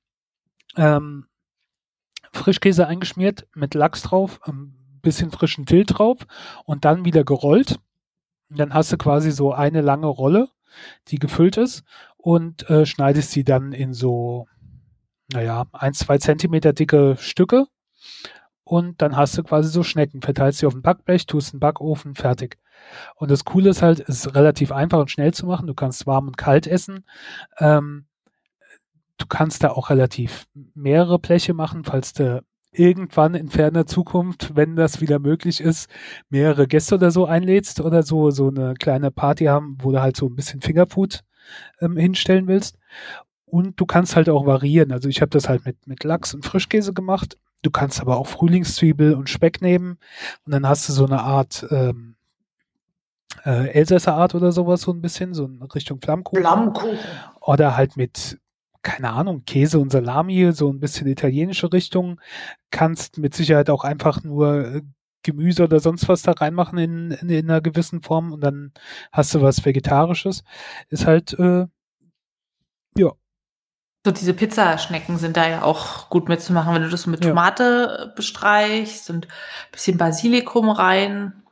[0.78, 1.26] Ähm,
[2.34, 6.20] Frischkäse eingeschmiert mit Lachs drauf, ähm, bisschen frischen Dill drauf
[6.66, 7.80] und dann wieder gerollt.
[8.52, 10.50] Und dann hast du quasi so eine lange Rolle,
[11.08, 11.84] die gefüllt ist
[12.26, 14.48] und äh, schneidest sie dann in so,
[15.32, 17.68] naja, ein, zwei Zentimeter dicke Stücke.
[18.64, 21.60] Und dann hast du quasi so Schnecken, verteilst sie auf den Backblech, tust in den
[21.60, 22.58] Backofen, fertig.
[23.14, 25.68] Und das Coole ist halt, es ist relativ einfach und schnell zu machen.
[25.68, 27.06] Du kannst warm und kalt essen.
[27.60, 28.08] Ähm,
[29.20, 34.76] du kannst da auch relativ mehrere Bleche machen, falls du irgendwann in ferner Zukunft, wenn
[34.76, 35.92] das wieder möglich ist,
[36.30, 40.18] mehrere Gäste oder so einlädst oder so, so eine kleine Party haben, wo du halt
[40.18, 41.24] so ein bisschen Fingerfood
[41.80, 42.78] ähm, hinstellen willst.
[43.46, 44.92] Und du kannst halt auch variieren.
[44.92, 47.38] Also ich habe das halt mit, mit Lachs und Frischkäse gemacht.
[47.62, 49.98] Du kannst aber auch Frühlingszwiebel und Speck nehmen.
[50.46, 52.16] Und dann hast du so eine Art ähm,
[53.46, 56.42] äh, Elsässer Art oder sowas, so ein bisschen, so in Richtung Flammkuchen.
[56.42, 57.00] Flammkuchen.
[57.42, 58.40] Oder halt mit
[58.86, 62.22] keine Ahnung, Käse und Salami, so ein bisschen italienische Richtung.
[62.70, 64.82] Kannst mit Sicherheit auch einfach nur äh,
[65.26, 68.72] Gemüse oder sonst was da reinmachen in, in, in einer gewissen Form und dann
[69.12, 70.44] hast du was Vegetarisches.
[70.90, 71.66] Ist halt, äh,
[72.98, 73.12] ja.
[74.06, 78.06] So diese Pizzaschnecken sind da ja auch gut mitzumachen, wenn du das mit Tomate ja.
[78.16, 81.44] bestreichst und ein bisschen Basilikum rein.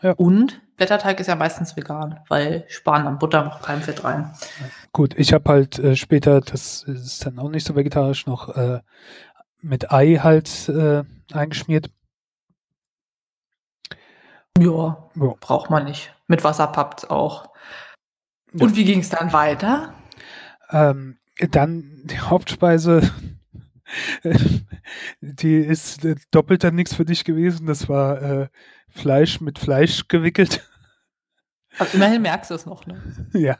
[0.00, 0.12] Ja.
[0.12, 4.32] Und Blätterteig ist ja meistens vegan, weil sparen an Butter noch kein Fett rein.
[4.92, 8.80] Gut, ich habe halt äh, später, das ist dann auch nicht so vegetarisch, noch äh,
[9.60, 11.90] mit Ei halt äh, eingeschmiert.
[14.58, 16.14] Ja, ja, braucht man nicht.
[16.28, 17.50] Mit Wasser pappt auch.
[18.52, 18.76] Und ja.
[18.76, 19.92] wie ging es dann weiter?
[20.70, 21.18] Ähm,
[21.50, 23.10] dann die Hauptspeise,
[25.20, 27.66] die ist äh, doppelt dann nichts für dich gewesen.
[27.66, 28.48] Das war äh,
[28.88, 30.68] Fleisch mit Fleisch gewickelt.
[31.78, 33.02] Aber immerhin merkst du es noch, ne?
[33.32, 33.58] Ja.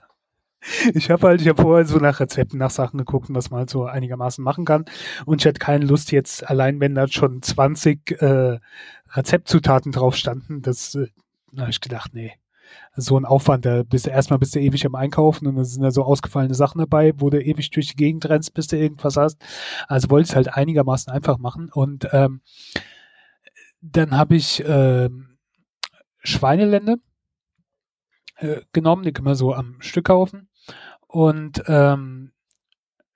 [0.94, 3.70] Ich habe halt, ich habe vorher so nach Rezepten, nach Sachen geguckt, was man halt
[3.70, 4.85] so einigermaßen machen kann.
[5.27, 8.59] Und ich hatte keine Lust jetzt, allein wenn da schon 20 äh,
[9.12, 11.09] Rezeptzutaten drauf standen, das, äh,
[11.59, 12.33] habe ich gedacht, nee,
[12.96, 15.83] so ein Aufwand, da bist du erstmal bist du ewig am Einkaufen und dann sind
[15.83, 19.16] da so ausgefallene Sachen dabei, wo du ewig durch die Gegend rennst, bis du irgendwas
[19.16, 19.42] hast.
[19.88, 21.70] Also wollte ich es halt einigermaßen einfach machen.
[21.72, 22.40] Und ähm,
[23.81, 25.11] dann habe ich äh,
[26.22, 26.96] Schweinelände
[28.37, 30.48] äh, genommen, die können wir so am Stück kaufen.
[31.14, 32.33] Und ähm,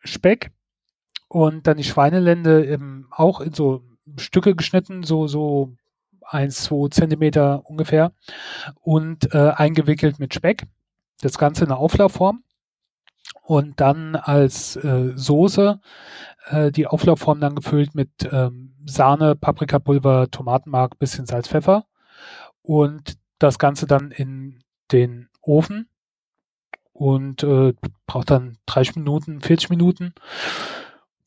[0.05, 0.53] Speck
[1.27, 3.83] und dann die Schweinelände im, auch in so
[4.19, 5.73] Stücke geschnitten, so, so
[6.23, 8.13] eins, zwei Zentimeter ungefähr
[8.81, 10.69] und äh, eingewickelt mit Speck.
[11.23, 12.45] Das Ganze in einer Auflaufform
[13.43, 15.81] und dann als äh, Soße
[16.51, 21.85] äh, die Auflaufform dann gefüllt mit ähm, Sahne, Paprikapulver, Tomatenmark, bisschen Salz, Pfeffer
[22.63, 25.89] und das Ganze dann in den Ofen
[26.99, 27.75] und äh,
[28.07, 30.15] braucht dann 30 Minuten, 40 Minuten.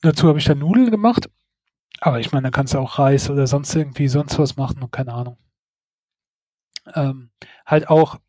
[0.01, 1.27] Dazu habe ich dann Nudeln gemacht
[2.03, 4.91] aber ich meine, da kannst du auch Reis oder sonst irgendwie sonst was machen und
[4.91, 5.37] keine Ahnung.
[6.95, 7.29] Ähm,
[7.63, 8.19] halt auch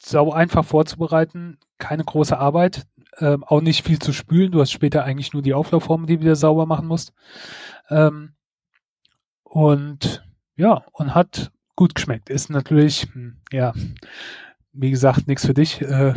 [0.00, 2.86] sau einfach vorzubereiten, keine große Arbeit,
[3.18, 4.52] ähm, auch nicht viel zu spülen.
[4.52, 7.14] Du hast später eigentlich nur die Auflaufform, die du wieder sauber machen musst.
[7.88, 8.34] Ähm,
[9.42, 12.28] und ja, und hat gut geschmeckt.
[12.28, 13.72] Ist natürlich, hm, ja,
[14.78, 15.80] wie gesagt, nichts für dich.
[15.82, 16.14] Äh,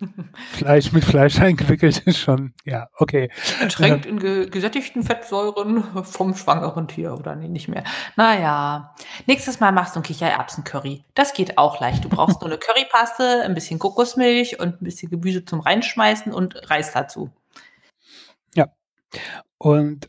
[0.52, 3.30] Fleisch mit Fleisch eingewickelt ist schon, ja, okay.
[3.60, 7.84] Ertränkt in ge gesättigten Fettsäuren vom schwangeren Tier oder nee, nicht mehr.
[8.16, 8.94] Naja,
[9.26, 11.04] nächstes Mal machst du ein Kichererbsen-Curry.
[11.14, 12.04] Das geht auch leicht.
[12.04, 16.68] Du brauchst nur eine Currypaste, ein bisschen Kokosmilch und ein bisschen Gemüse zum Reinschmeißen und
[16.70, 17.30] Reis dazu.
[18.54, 18.66] Ja.
[19.58, 20.06] Und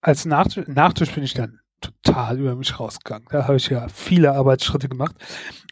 [0.00, 1.60] als Nachtisch, Nachtisch bin ich dann
[2.02, 3.26] total über mich rausgegangen.
[3.30, 5.14] Da habe ich ja viele Arbeitsschritte gemacht.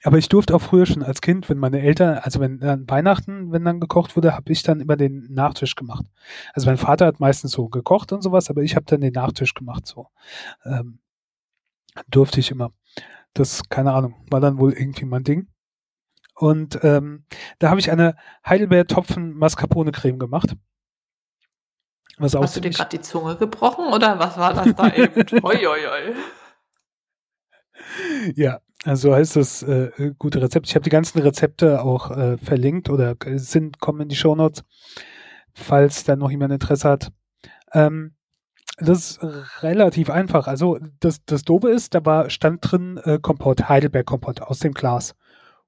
[0.05, 3.53] Aber ich durfte auch früher schon als Kind, wenn meine Eltern, also wenn dann Weihnachten,
[3.53, 6.05] wenn dann gekocht wurde, habe ich dann immer den Nachtisch gemacht.
[6.55, 9.55] Also mein Vater hat meistens so gekocht und sowas, aber ich habe dann den Nachtisch
[9.55, 10.09] gemacht so.
[10.64, 10.98] Ähm,
[12.09, 12.72] durfte ich immer.
[13.35, 15.48] Das, keine Ahnung, war dann wohl irgendwie mein Ding.
[16.35, 17.25] Und ähm,
[17.59, 20.57] da habe ich eine Heidelbeer-Topfen Mascarpone-Creme gemacht.
[22.18, 25.14] Was Hast du dir gerade die Zunge gebrochen oder was war das da eben?
[25.42, 26.14] Hoi, hoi, hoi.
[28.35, 30.68] Ja, also heißt das äh, gute Rezept.
[30.68, 34.62] Ich habe die ganzen Rezepte auch äh, verlinkt oder sind kommen in die Show Notes,
[35.55, 37.12] falls da noch jemand Interesse hat.
[37.72, 38.14] Ähm,
[38.79, 39.20] das ist
[39.62, 40.46] relativ einfach.
[40.46, 44.72] Also das, das Dobe ist, da war stand drin äh, Kompott, Heidelberg Kompott aus dem
[44.72, 45.14] Glas.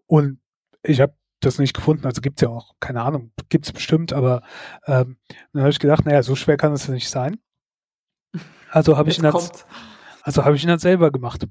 [0.07, 0.39] Und
[0.83, 2.07] ich habe das nicht gefunden.
[2.07, 4.43] Also gibt's ja auch, keine Ahnung, gibt's bestimmt, aber
[4.87, 5.17] ähm,
[5.53, 7.39] dann habe ich gedacht, naja, so schwer kann es nicht sein.
[8.71, 9.67] Also habe ich ihn als,
[10.23, 11.47] also habe ich ihn dann selber gemacht.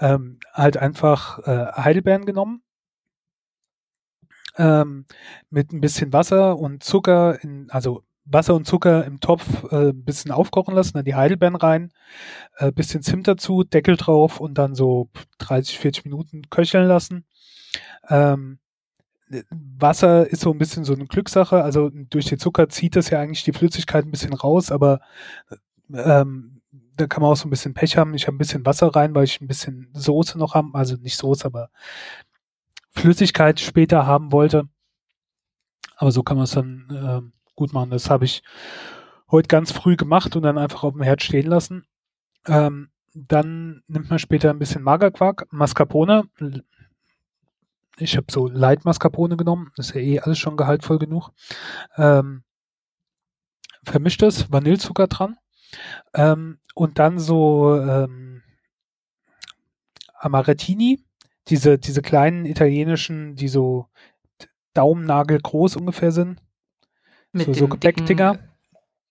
[0.00, 2.62] Ähm, halt einfach äh, Heidelbeeren genommen,
[4.56, 5.06] ähm,
[5.50, 10.04] mit ein bisschen Wasser und Zucker, in, also Wasser und Zucker im Topf äh, ein
[10.04, 11.92] bisschen aufkochen lassen, dann die Heidelbeeren rein,
[12.56, 17.24] äh, bisschen Zimt dazu, Deckel drauf und dann so 30, 40 Minuten köcheln lassen.
[18.08, 18.58] Ähm,
[19.50, 21.62] Wasser ist so ein bisschen so eine Glückssache.
[21.62, 25.00] Also durch den Zucker zieht das ja eigentlich die Flüssigkeit ein bisschen raus, aber
[25.92, 26.60] ähm,
[26.96, 28.14] da kann man auch so ein bisschen Pech haben.
[28.14, 31.16] Ich habe ein bisschen Wasser rein, weil ich ein bisschen Soße noch haben, also nicht
[31.16, 31.70] Soße, aber
[32.90, 34.68] Flüssigkeit später haben wollte.
[35.96, 37.90] Aber so kann man es dann äh, gut machen.
[37.90, 38.42] Das habe ich
[39.30, 41.86] heute ganz früh gemacht und dann einfach auf dem Herd stehen lassen.
[42.46, 46.24] Ähm, dann nimmt man später ein bisschen Magerquark, Mascarpone,
[47.98, 51.30] ich habe so Light Mascarpone genommen, ist ja eh alles schon gehaltvoll genug.
[51.96, 52.44] Ähm,
[53.84, 55.36] vermischt das, Vanillezucker dran.
[56.14, 58.42] Ähm, und dann so ähm,
[60.14, 61.04] Amarettini,
[61.48, 63.86] diese, diese kleinen italienischen, die so
[64.74, 66.40] Daumennagel groß ungefähr sind.
[67.32, 68.38] Mit so, so Gebäckdinger.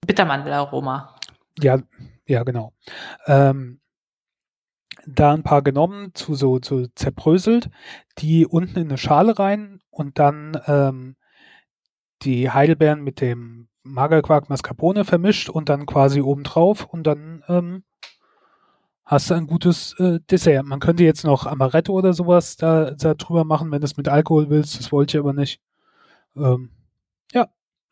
[0.06, 1.16] Bittermandelaroma.
[1.60, 1.80] Ja,
[2.26, 2.74] ja, genau.
[3.26, 3.80] Ähm,
[5.08, 7.70] da ein paar genommen, zu so, so zerbröselt,
[8.18, 11.16] die unten in eine Schale rein und dann ähm,
[12.24, 17.84] die Heidelbeeren mit dem Magerquark Mascarpone vermischt und dann quasi oben drauf und dann ähm,
[19.06, 20.66] hast du ein gutes äh, Dessert.
[20.66, 24.10] Man könnte jetzt noch Amaretto oder sowas da, da drüber machen, wenn du es mit
[24.10, 24.78] Alkohol willst.
[24.78, 25.62] Das wollte ich aber nicht.
[26.36, 26.72] Ähm,
[27.32, 27.48] ja,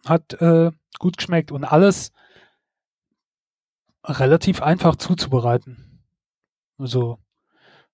[0.06, 2.12] hat äh, gut geschmeckt und alles
[4.04, 5.85] relativ einfach zuzubereiten.
[6.78, 7.20] Also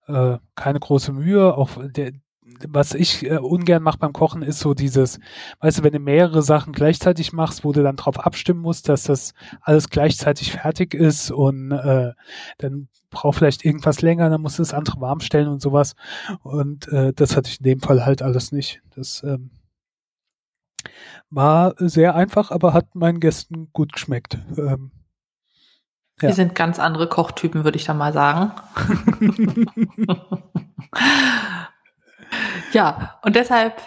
[0.07, 1.55] äh, keine große Mühe.
[1.55, 2.13] Auch der,
[2.67, 5.19] was ich äh, ungern mache beim Kochen, ist so dieses,
[5.59, 9.03] weißt du, wenn du mehrere Sachen gleichzeitig machst, wo du dann drauf abstimmen musst, dass
[9.03, 12.13] das alles gleichzeitig fertig ist und äh,
[12.57, 15.95] dann braucht vielleicht irgendwas länger, dann musst du das andere warm stellen und sowas.
[16.43, 18.81] Und äh, das hatte ich in dem Fall halt alles nicht.
[18.95, 19.51] Das ähm,
[21.29, 24.37] War sehr einfach, aber hat meinen Gästen gut geschmeckt.
[24.57, 24.91] Ähm,
[26.21, 26.29] ja.
[26.29, 28.51] Wir sind ganz andere Kochtypen, würde ich da mal sagen.
[32.73, 33.81] ja, und deshalb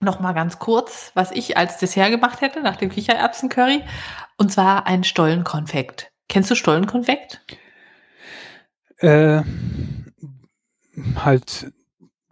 [0.00, 3.82] noch mal ganz kurz, was ich als Dessert gemacht hätte nach dem Kichererbsencurry.
[4.36, 6.12] Und zwar ein Stollenkonfekt.
[6.28, 7.40] Kennst du Stollenkonfekt?
[8.98, 9.42] Äh,
[11.16, 11.72] halt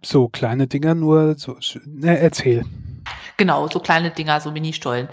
[0.01, 1.57] so kleine Dinger, nur so.
[1.85, 2.65] Ne, erzähl.
[3.37, 5.09] Genau, so kleine Dinger, so Mini-Stollen.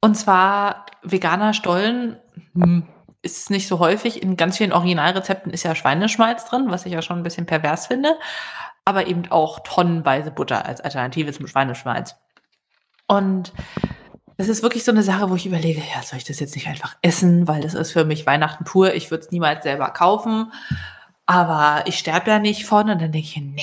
[0.00, 2.16] Und zwar veganer Stollen
[2.54, 2.86] hm,
[3.22, 4.22] ist nicht so häufig.
[4.22, 7.86] In ganz vielen Originalrezepten ist ja Schweineschmalz drin, was ich ja schon ein bisschen pervers
[7.86, 8.18] finde.
[8.84, 12.16] Aber eben auch tonnenweise Butter als Alternative zum Schweineschmalz.
[13.06, 13.52] Und
[14.36, 16.66] das ist wirklich so eine Sache, wo ich überlege, ja, soll ich das jetzt nicht
[16.66, 18.94] einfach essen, weil das ist für mich Weihnachten pur.
[18.94, 20.52] Ich würde es niemals selber kaufen,
[21.26, 22.90] aber ich sterbe ja nicht von.
[22.90, 23.62] Und dann denke ich, nee,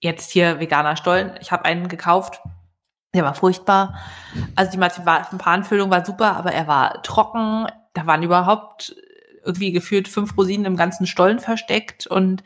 [0.00, 1.32] jetzt hier veganer Stollen.
[1.40, 2.40] Ich habe einen gekauft,
[3.14, 3.98] der war furchtbar.
[4.54, 7.66] Also die Marzipanfüllung war super, aber er war trocken.
[7.94, 8.94] Da waren überhaupt
[9.44, 12.42] irgendwie gefühlt fünf Rosinen im ganzen Stollen versteckt und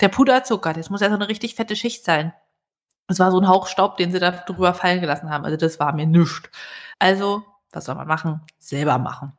[0.00, 2.32] der Puderzucker, das muss ja so eine richtig fette Schicht sein.
[3.08, 5.44] Es war so ein Hauch Staub, den sie da drüber fallen gelassen haben.
[5.44, 6.50] Also das war mir nichts.
[6.98, 8.40] Also, was soll man machen?
[8.58, 9.32] Selber machen.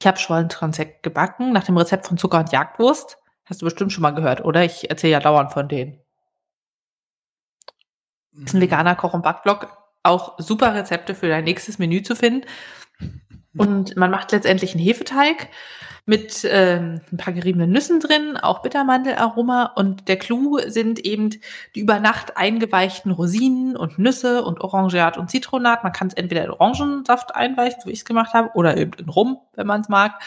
[0.00, 3.18] Ich habe Schwollentransekt gebacken nach dem Rezept von Zucker und Jagdwurst.
[3.44, 4.64] Hast du bestimmt schon mal gehört, oder?
[4.64, 6.00] Ich erzähle ja dauernd von denen.
[8.44, 9.68] Ist ein veganer Koch- und Backblog.
[10.02, 12.46] Auch super Rezepte für dein nächstes Menü zu finden.
[13.58, 15.48] Und man macht letztendlich einen Hefeteig
[16.06, 19.72] mit ähm, ein paar geriebenen Nüssen drin, auch Bittermandelaroma.
[19.74, 21.30] Und der Clou sind eben
[21.74, 25.82] die über Nacht eingeweichten Rosinen und Nüsse und Orangeat und Zitronat.
[25.82, 28.92] Man kann es entweder in Orangensaft einweichen, so wie ich es gemacht habe, oder eben
[28.98, 30.20] in Rum, wenn man es mag.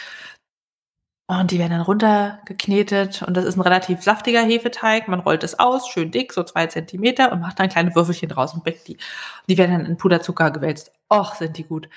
[1.30, 5.06] Und die werden dann runtergeknetet und das ist ein relativ saftiger Hefeteig.
[5.06, 8.52] Man rollt es aus, schön dick, so zwei Zentimeter und macht dann kleine Würfelchen draus
[8.52, 8.96] und backt die.
[9.48, 10.90] Die werden dann in Puderzucker gewälzt.
[11.08, 11.88] Och, sind die gut.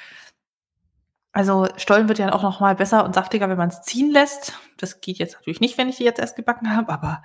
[1.34, 4.54] Also Stollen wird ja auch noch mal besser und saftiger, wenn man es ziehen lässt.
[4.78, 7.24] Das geht jetzt natürlich nicht, wenn ich die jetzt erst gebacken habe, aber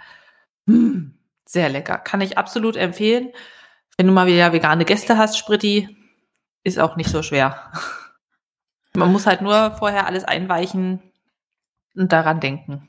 [0.64, 1.98] mh, hm, sehr lecker.
[1.98, 3.30] Kann ich absolut empfehlen.
[3.98, 5.94] Wenn du mal wieder vegane Gäste hast, Spritti,
[6.64, 7.70] ist auch nicht so schwer.
[8.94, 11.02] Man muss halt nur vorher alles einweichen
[11.94, 12.88] und daran denken.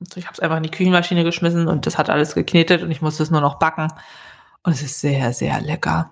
[0.00, 2.90] Also ich habe es einfach in die Küchenmaschine geschmissen und das hat alles geknetet und
[2.90, 3.88] ich musste es nur noch backen.
[4.62, 6.10] Und es ist sehr, sehr lecker.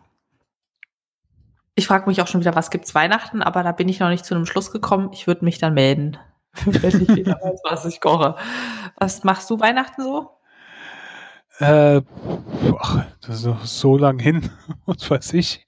[1.78, 4.24] Ich frage mich auch schon wieder, was gibt's Weihnachten, aber da bin ich noch nicht
[4.24, 5.10] zu einem Schluss gekommen.
[5.12, 6.16] Ich würde mich dann melden,
[6.64, 8.34] wenn ich wieder weiß, was ich koche.
[8.96, 10.30] Was machst du Weihnachten so?
[11.58, 12.00] Äh,
[12.78, 14.50] ach, das ist noch so lang hin,
[14.86, 15.66] was weiß ich.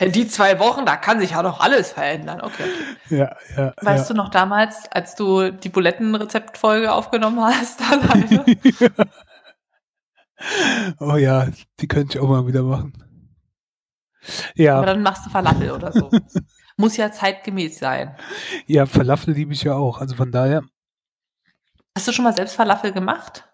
[0.00, 2.40] Die zwei Wochen, da kann sich ja noch alles verändern.
[2.40, 2.64] Okay.
[3.06, 3.16] okay.
[3.16, 3.72] Ja, ja.
[3.82, 4.14] Weißt ja.
[4.14, 7.80] du noch damals, als du die Bulettenrezeptfolge aufgenommen hast?
[10.98, 11.46] oh ja,
[11.78, 12.92] die könnte ich auch mal wieder machen.
[14.54, 14.76] Ja.
[14.76, 16.10] Aber dann machst du Falafel oder so.
[16.76, 18.16] Muss ja zeitgemäß sein.
[18.66, 20.00] Ja, Falafel liebe ich ja auch.
[20.00, 20.62] Also von daher.
[21.94, 23.48] Hast du schon mal selbst Falafel gemacht?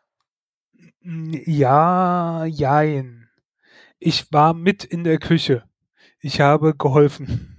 [1.02, 3.28] Ja, jein.
[3.98, 5.64] Ich war mit in der Küche.
[6.20, 7.56] Ich habe geholfen.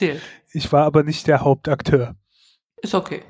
[0.00, 0.20] Deal.
[0.52, 2.16] Ich war aber nicht der Hauptakteur.
[2.82, 3.22] Ist okay.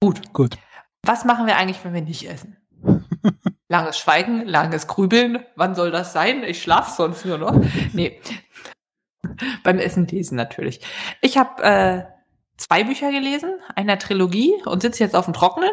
[0.00, 0.32] Gut.
[0.32, 0.56] Gut.
[1.02, 2.56] Was machen wir eigentlich, wenn wir nicht essen?
[3.68, 5.44] Langes Schweigen, langes Grübeln.
[5.56, 6.44] Wann soll das sein?
[6.44, 7.54] Ich schlafe sonst nur noch.
[7.92, 8.20] Nee.
[9.64, 10.80] Beim Essen lesen natürlich.
[11.20, 12.04] Ich habe äh,
[12.56, 15.70] zwei Bücher gelesen, einer Trilogie und sitze jetzt auf dem Trockenen.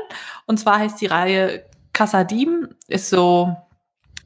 [0.47, 3.55] Und zwar heißt die Reihe Kassadim, ist so,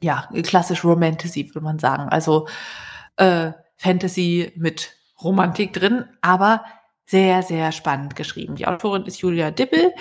[0.00, 2.08] ja, klassisch Romantasy, würde man sagen.
[2.08, 2.48] Also
[3.16, 6.64] äh, Fantasy mit Romantik drin, aber
[7.04, 8.56] sehr, sehr spannend geschrieben.
[8.56, 9.92] Die Autorin ist Julia Dippel.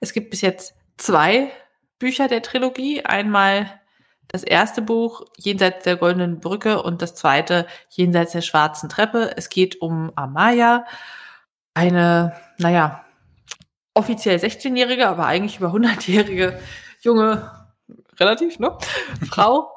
[0.00, 1.50] Es gibt bis jetzt zwei
[1.98, 3.04] Bücher der Trilogie.
[3.04, 3.80] Einmal
[4.28, 9.32] das erste Buch Jenseits der goldenen Brücke und das zweite Jenseits der schwarzen Treppe.
[9.36, 10.86] Es geht um Amaya,
[11.74, 13.04] eine, naja,
[13.94, 16.58] offiziell 16-jährige, aber eigentlich über 100-jährige
[17.00, 17.50] junge,
[18.18, 18.76] relativ, ne,
[19.28, 19.76] Frau,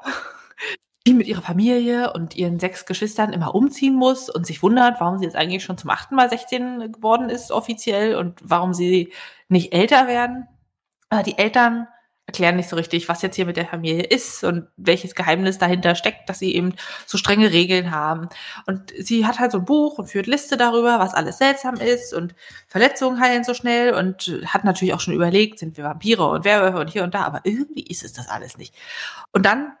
[1.06, 5.18] die mit ihrer Familie und ihren sechs Geschwistern immer umziehen muss und sich wundert, warum
[5.18, 9.12] sie jetzt eigentlich schon zum achten Mal 16 geworden ist offiziell und warum sie
[9.48, 10.48] nicht älter werden.
[11.24, 11.86] Die Eltern
[12.28, 15.94] erklären nicht so richtig, was jetzt hier mit der Familie ist und welches Geheimnis dahinter
[15.94, 16.74] steckt, dass sie eben
[17.06, 18.28] so strenge Regeln haben.
[18.66, 22.12] Und sie hat halt so ein Buch und führt Liste darüber, was alles seltsam ist
[22.12, 22.34] und
[22.66, 26.78] Verletzungen heilen so schnell und hat natürlich auch schon überlegt, sind wir Vampire und Werwölfe
[26.78, 28.74] und hier und da, aber irgendwie ist es das alles nicht.
[29.32, 29.72] Und dann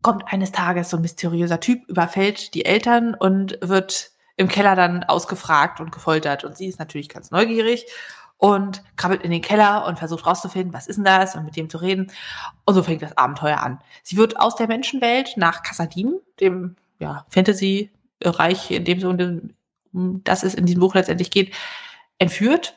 [0.00, 5.04] kommt eines Tages so ein mysteriöser Typ, überfällt die Eltern und wird im Keller dann
[5.04, 6.44] ausgefragt und gefoltert.
[6.44, 7.84] Und sie ist natürlich ganz neugierig
[8.44, 11.70] und krabbelt in den Keller und versucht rauszufinden, was ist denn das und mit dem
[11.70, 12.12] zu reden.
[12.66, 13.80] Und so fängt das Abenteuer an.
[14.02, 20.42] Sie wird aus der Menschenwelt nach Kassadim, dem ja, Fantasy-Reich, in dem so um das
[20.42, 21.54] es in diesem Buch letztendlich geht,
[22.18, 22.76] entführt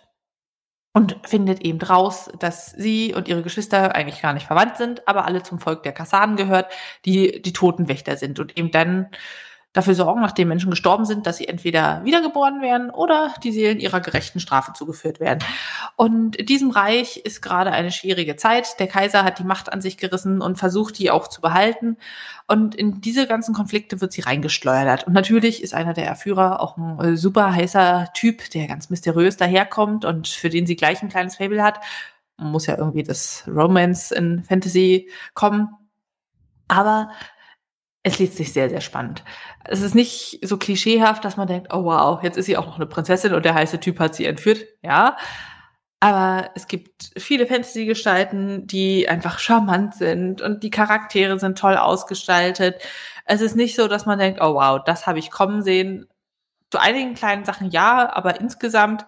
[0.94, 5.26] und findet eben raus, dass sie und ihre Geschwister eigentlich gar nicht verwandt sind, aber
[5.26, 6.72] alle zum Volk der Kassanen gehört,
[7.04, 9.10] die die Totenwächter sind und eben dann
[9.78, 14.00] dafür sorgen, nachdem Menschen gestorben sind, dass sie entweder wiedergeboren werden oder die Seelen ihrer
[14.02, 15.40] gerechten Strafe zugeführt werden.
[15.96, 18.80] Und in diesem Reich ist gerade eine schwierige Zeit.
[18.80, 21.98] Der Kaiser hat die Macht an sich gerissen und versucht, die auch zu behalten.
[22.48, 25.06] Und in diese ganzen Konflikte wird sie reingesteuert.
[25.06, 29.38] Und natürlich ist einer der Erführer auch ein äh, super heißer Typ, der ganz mysteriös
[29.38, 31.80] daherkommt und für den sie gleich ein kleines Fable hat.
[32.38, 35.70] Muss ja irgendwie das Romance in Fantasy kommen.
[36.68, 37.10] Aber
[38.08, 39.24] es liest sich sehr, sehr spannend.
[39.66, 42.78] Es ist nicht so klischeehaft, dass man denkt, oh wow, jetzt ist sie auch noch
[42.78, 44.66] eine Prinzessin und der heiße Typ hat sie entführt.
[44.82, 45.18] Ja.
[46.00, 52.82] Aber es gibt viele Fantasy-Gestalten, die einfach charmant sind und die Charaktere sind toll ausgestaltet.
[53.26, 56.08] Es ist nicht so, dass man denkt, oh wow, das habe ich kommen sehen.
[56.72, 59.06] Zu einigen kleinen Sachen ja, aber insgesamt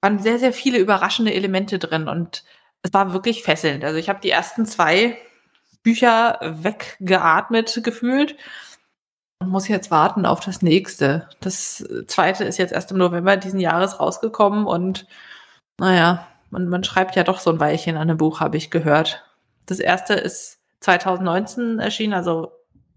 [0.00, 2.44] waren sehr, sehr viele überraschende Elemente drin und
[2.82, 3.84] es war wirklich fesselnd.
[3.84, 5.18] Also ich habe die ersten zwei
[5.82, 8.36] Bücher weggeatmet gefühlt
[9.38, 11.28] und muss jetzt warten auf das nächste.
[11.40, 15.06] Das zweite ist jetzt erst im November diesen Jahres rausgekommen und
[15.78, 19.24] naja, man, man schreibt ja doch so ein Weilchen an einem Buch, habe ich gehört.
[19.66, 22.52] Das erste ist 2019 erschienen, also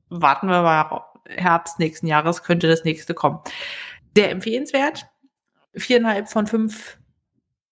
[0.10, 3.40] warten wir mal Herbst nächsten Jahres könnte das nächste kommen.
[4.16, 5.06] Sehr empfehlenswert.
[5.74, 6.98] Viereinhalb von fünf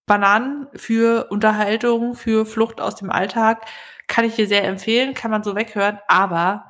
[0.06, 3.66] Bananen für Unterhaltung, für Flucht aus dem Alltag.
[4.12, 6.66] Kann ich dir sehr empfehlen, kann man so weghören, aber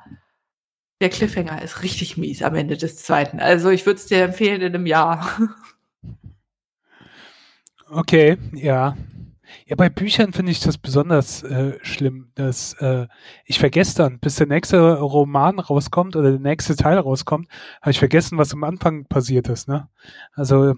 [1.00, 3.40] der Cliffhanger ist richtig mies am Ende des zweiten.
[3.40, 5.28] Also ich würde es dir empfehlen in einem Jahr.
[7.94, 8.96] Okay, ja.
[9.66, 13.06] Ja, bei Büchern finde ich das besonders äh, schlimm, dass äh,
[13.44, 17.48] ich vergesse dann, bis der nächste Roman rauskommt oder der nächste Teil rauskommt,
[17.82, 19.68] habe ich vergessen, was am Anfang passiert ist.
[19.68, 19.90] Ne?
[20.32, 20.74] Also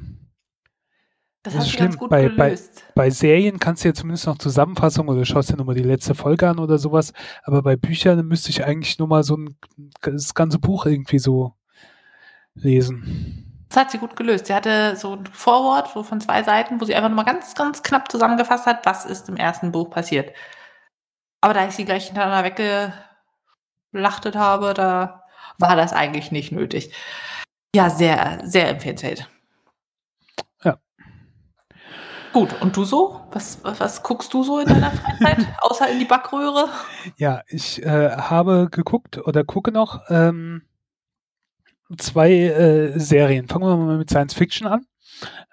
[1.45, 1.97] das, das ist schlimm.
[2.09, 2.59] Bei, bei,
[2.95, 6.49] bei, Serien kannst du ja zumindest noch Zusammenfassung oder schaust dir nochmal die letzte Folge
[6.49, 7.13] an oder sowas.
[7.43, 9.55] Aber bei Büchern müsste ich eigentlich nur mal so ein,
[10.01, 11.53] das ganze Buch irgendwie so
[12.55, 13.67] lesen.
[13.69, 14.47] Das hat sie gut gelöst.
[14.47, 17.83] Sie hatte so ein Vorwort so von zwei Seiten, wo sie einfach nochmal ganz, ganz
[17.83, 20.33] knapp zusammengefasst hat, was ist im ersten Buch passiert.
[21.43, 22.49] Aber da ich sie gleich hintereinander
[23.93, 25.25] weggelachtet habe, da
[25.59, 26.91] war das eigentlich nicht nötig.
[27.77, 29.29] Ja, sehr, sehr empfehlenswert.
[32.35, 33.21] Gut, und du so?
[33.31, 36.69] Was, was, was, guckst du so in deiner Freizeit, außer in die Backröhre?
[37.17, 40.63] Ja, ich äh, habe geguckt oder gucke noch ähm,
[41.97, 43.47] zwei äh, Serien.
[43.47, 44.85] Fangen wir mal mit Science Fiction an.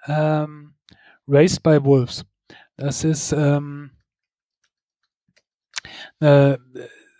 [0.06, 0.74] Ähm,
[1.28, 2.24] Raised by Wolves.
[2.76, 3.92] Das ist ähm,
[6.18, 6.58] eine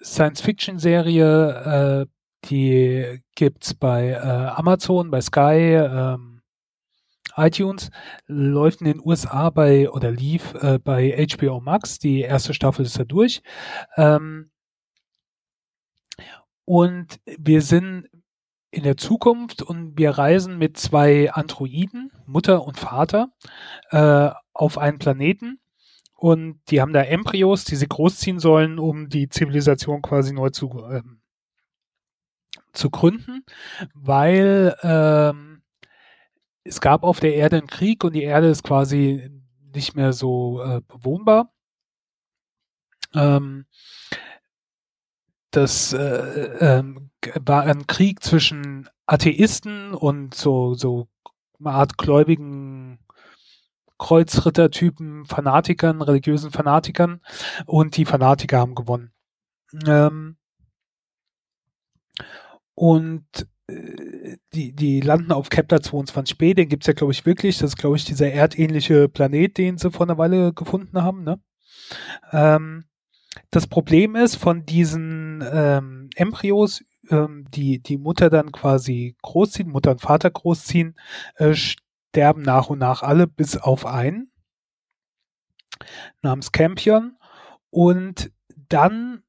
[0.02, 2.06] Science-Fiction-Serie, äh,
[2.48, 6.31] die gibt's bei äh, Amazon, bei Sky, ähm,
[7.36, 7.90] iTunes,
[8.26, 11.98] läuft in den USA bei oder lief äh, bei HBO Max.
[11.98, 13.42] Die erste Staffel ist ja durch.
[13.96, 14.50] Ähm,
[16.64, 18.08] und wir sind
[18.70, 23.32] in der Zukunft und wir reisen mit zwei Androiden, Mutter und Vater,
[23.90, 25.60] äh, auf einen Planeten.
[26.16, 30.70] Und die haben da Embryos, die sie großziehen sollen, um die Zivilisation quasi neu zu,
[30.90, 31.20] ähm,
[32.72, 33.44] zu gründen,
[33.92, 35.51] weil ähm,
[36.64, 39.30] es gab auf der Erde einen Krieg und die Erde ist quasi
[39.74, 41.52] nicht mehr so äh, bewohnbar.
[43.14, 43.66] Ähm,
[45.50, 45.98] das äh,
[46.60, 47.10] ähm,
[47.40, 51.08] war ein Krieg zwischen Atheisten und so, so
[51.60, 52.98] eine Art gläubigen
[53.98, 57.20] Kreuzrittertypen, Fanatikern, religiösen Fanatikern
[57.66, 59.12] und die Fanatiker haben gewonnen.
[59.86, 60.36] Ähm,
[62.74, 63.46] und
[64.54, 67.58] die, die landen auf Kepler 22b, den gibt es ja, glaube ich, wirklich.
[67.58, 71.24] Das ist, glaube ich, dieser erdähnliche Planet, den sie vor einer Weile gefunden haben.
[71.24, 71.40] Ne?
[72.32, 72.84] Ähm,
[73.50, 79.92] das Problem ist, von diesen ähm, Embryos, ähm, die die Mutter dann quasi großziehen, Mutter
[79.92, 80.96] und Vater großziehen,
[81.36, 84.30] äh, sterben nach und nach alle bis auf einen
[86.20, 87.16] namens Campion.
[87.70, 88.30] Und
[88.68, 89.22] dann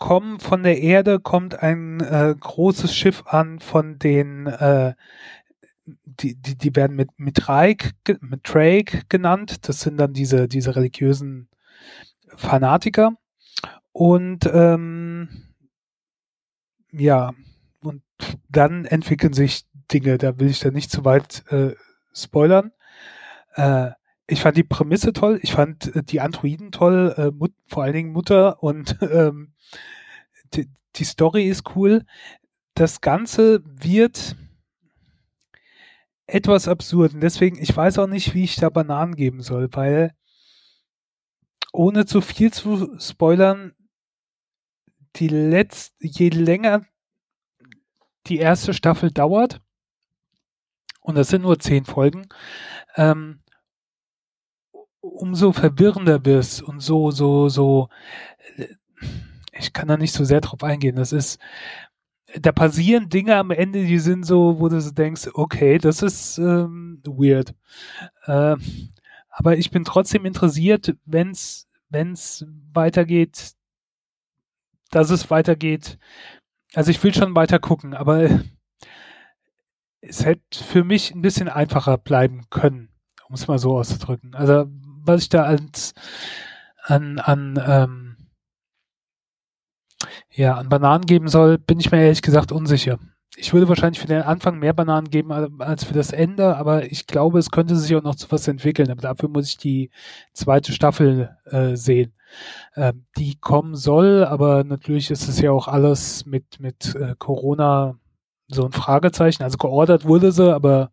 [0.00, 4.94] kommen von der Erde, kommt ein äh, großes Schiff an von den, äh,
[5.84, 9.68] die, die, die werden mit, mit Drake, mit Drake genannt.
[9.68, 11.48] Das sind dann diese, diese religiösen
[12.34, 13.12] Fanatiker.
[13.92, 15.28] Und ähm,
[16.90, 17.34] ja,
[17.80, 18.02] und
[18.48, 21.74] dann entwickeln sich Dinge, da will ich da nicht zu weit äh,
[22.14, 22.72] spoilern.
[23.54, 23.90] Äh,
[24.30, 27.94] ich fand die Prämisse toll, ich fand äh, die Androiden toll, äh, Mut, vor allen
[27.94, 29.52] Dingen Mutter und ähm,
[30.54, 32.04] die, die Story ist cool.
[32.74, 34.36] das Ganze wird
[36.26, 37.14] etwas absurd.
[37.14, 40.14] Und deswegen, ich weiß auch nicht, wie ich da Bananen geben soll, weil
[41.72, 43.74] ohne zu viel zu spoilern,
[45.16, 46.86] die letzte, je länger
[48.26, 49.60] die erste Staffel dauert,
[51.00, 52.28] und das sind nur zehn Folgen,
[52.94, 53.42] ähm,
[55.00, 57.88] umso verwirrender wirst und so, so, so,
[59.52, 60.96] ich kann da nicht so sehr drauf eingehen.
[60.96, 61.40] Das ist,
[62.38, 66.38] da passieren Dinge am Ende, die sind so, wo du so denkst, okay, das ist
[66.38, 67.54] ähm, weird.
[68.24, 68.56] Äh,
[69.30, 71.66] aber ich bin trotzdem interessiert, wenn es
[72.72, 73.54] weitergeht,
[74.90, 75.98] dass es weitergeht.
[76.74, 78.28] Also ich will schon weiter gucken, aber
[80.00, 82.90] es hätte für mich ein bisschen einfacher bleiben können,
[83.28, 84.34] um es mal so auszudrücken.
[84.34, 84.66] Also
[85.10, 85.94] was ich da als
[86.84, 88.16] an, an ähm,
[90.30, 92.98] ja, an Bananen geben soll, bin ich mir ehrlich gesagt unsicher.
[93.36, 97.06] Ich würde wahrscheinlich für den Anfang mehr Bananen geben als für das Ende, aber ich
[97.06, 98.90] glaube, es könnte sich auch noch zu was entwickeln.
[98.90, 99.90] Aber dafür muss ich die
[100.32, 102.12] zweite Staffel äh, sehen,
[102.74, 104.24] ähm, die kommen soll.
[104.24, 107.98] Aber natürlich ist es ja auch alles mit mit äh, Corona
[108.48, 109.42] so ein Fragezeichen.
[109.42, 110.90] Also geordert wurde sie, aber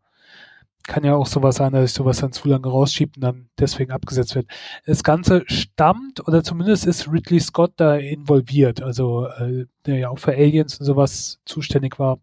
[0.84, 3.92] kann ja auch sowas sein, dass sich sowas dann zu lange rausschiebt und dann deswegen
[3.92, 4.48] abgesetzt wird.
[4.86, 10.20] Das Ganze stammt, oder zumindest ist Ridley Scott da involviert, also äh, der ja auch
[10.20, 12.20] für Aliens und sowas zuständig war.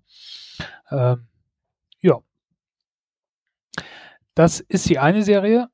[0.90, 1.26] Ähm,
[2.00, 2.20] ja.
[4.34, 5.68] Das ist die eine Serie,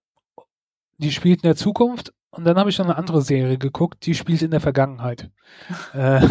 [0.98, 4.14] die spielt in der Zukunft und dann habe ich noch eine andere Serie geguckt, die
[4.14, 5.30] spielt in der Vergangenheit.
[5.94, 6.26] äh,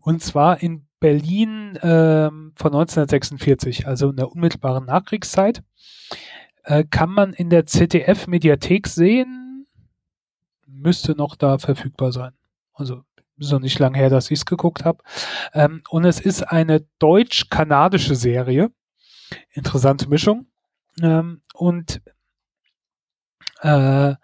[0.00, 5.62] und zwar in Berlin ähm, von 1946, also in der unmittelbaren Nachkriegszeit.
[6.62, 9.66] Äh, kann man in der ZDF-Mediathek sehen,
[10.66, 12.32] müsste noch da verfügbar sein.
[12.72, 13.02] Also
[13.36, 15.02] ist noch nicht lange her, dass ich es geguckt habe.
[15.52, 18.70] Ähm, und es ist eine deutsch-kanadische Serie.
[19.50, 20.46] Interessante Mischung.
[21.02, 22.00] Ähm, und
[23.60, 24.14] äh,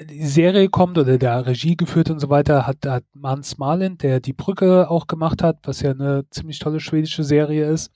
[0.00, 4.20] die Serie kommt oder der Regie geführt und so weiter, hat, hat Mans Malin, der
[4.20, 7.92] die Brücke auch gemacht hat, was ja eine ziemlich tolle schwedische Serie ist,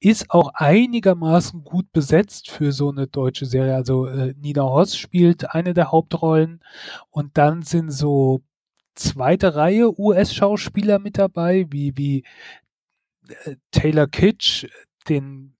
[0.00, 3.74] ist auch einigermaßen gut besetzt für so eine deutsche Serie.
[3.74, 6.60] Also äh, Nina Hoss spielt eine der Hauptrollen
[7.10, 8.42] und dann sind so
[8.94, 12.24] zweite Reihe US-Schauspieler mit dabei, wie, wie
[13.44, 14.66] äh, Taylor Kitsch,
[15.08, 15.56] den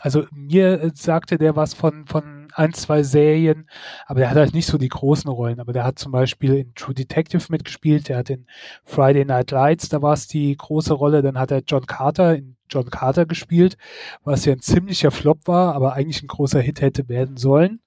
[0.00, 3.68] also mir äh, sagte der was von, von ein, zwei Serien,
[4.06, 5.60] aber der hat halt nicht so die großen Rollen.
[5.60, 8.46] Aber der hat zum Beispiel in True Detective mitgespielt, der hat in
[8.84, 11.22] Friday Night Lights, da war es die große Rolle.
[11.22, 13.76] Dann hat er John Carter in John Carter gespielt,
[14.24, 17.80] was ja ein ziemlicher Flop war, aber eigentlich ein großer Hit hätte werden sollen.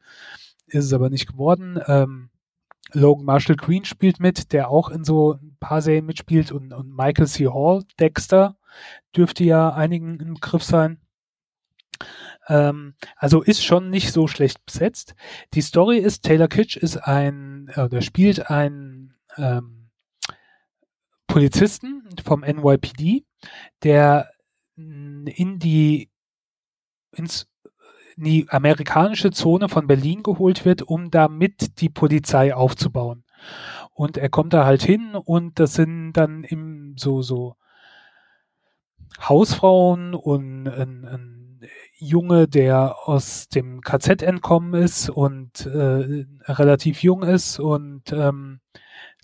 [0.68, 1.80] Ist es aber nicht geworden.
[1.88, 2.30] Ähm,
[2.94, 6.96] Logan Marshall Green spielt mit, der auch in so ein paar Serien mitspielt und, und
[6.96, 7.48] Michael C.
[7.48, 8.58] Hall, Dexter,
[9.16, 11.00] dürfte ja einigen im Begriff sein.
[12.48, 15.16] Ähm, also ist schon nicht so schlecht besetzt.
[15.54, 19.90] Die Story ist, Taylor Kitsch ist ein, oder spielt ein ähm,
[21.28, 23.26] Polizisten vom NYPD,
[23.84, 24.32] der
[24.76, 26.10] in die
[27.12, 27.48] ins
[28.18, 33.24] in die amerikanische Zone von Berlin geholt wird, um damit die Polizei aufzubauen.
[33.94, 37.56] Und er kommt da halt hin und das sind dann im so so
[39.20, 41.41] Hausfrauen und ein, ein
[42.02, 48.60] Junge, der aus dem KZ entkommen ist und äh, relativ jung ist und ähm,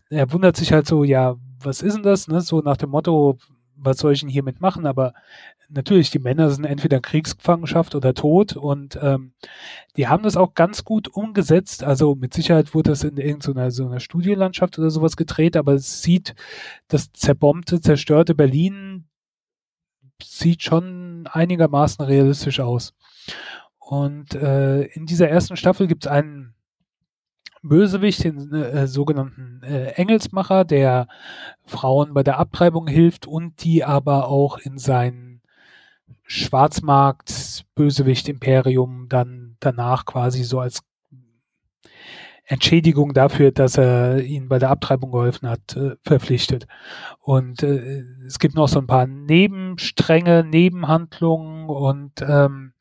[0.10, 2.28] er wundert sich halt so, ja, was ist denn das?
[2.28, 2.40] Ne?
[2.42, 3.40] So nach dem Motto,
[3.76, 4.86] was soll ich denn hiermit machen?
[4.86, 5.14] Aber
[5.70, 9.34] natürlich, die Männer sind entweder Kriegsgefangenschaft oder tot und ähm,
[9.98, 11.84] die haben das auch ganz gut umgesetzt.
[11.84, 16.04] Also mit Sicherheit wurde das in irgendeiner so einer Studiolandschaft oder sowas gedreht, aber es
[16.04, 16.36] sieht
[16.88, 19.08] das zerbombte, zerstörte Berlin
[20.24, 22.94] sieht schon einigermaßen realistisch aus.
[23.80, 26.56] Und äh, in dieser ersten Staffel gibt es einen
[27.62, 31.08] Bösewicht, den äh, sogenannten äh, Engelsmacher, der
[31.66, 35.42] Frauen bei der Abtreibung hilft und die aber auch in sein
[36.24, 40.82] Schwarzmarkt Bösewicht Imperium dann danach quasi so als
[42.48, 46.66] Entschädigung dafür, dass er ihnen bei der Abtreibung geholfen hat, äh, verpflichtet.
[47.20, 52.72] Und äh, es gibt noch so ein paar Nebenstränge, Nebenhandlungen und ähm,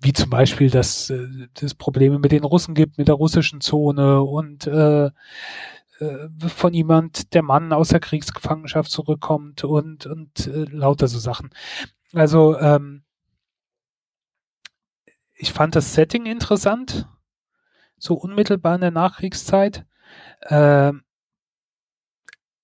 [0.00, 1.26] wie zum Beispiel, dass äh,
[1.60, 7.34] es Probleme mit den Russen gibt, mit der russischen Zone und äh, äh, von jemand,
[7.34, 11.50] der Mann aus der Kriegsgefangenschaft zurückkommt und, und äh, lauter so Sachen.
[12.12, 13.02] Also ähm,
[15.34, 17.08] ich fand das Setting interessant
[17.98, 19.84] so unmittelbar in der Nachkriegszeit.
[20.42, 20.92] Äh,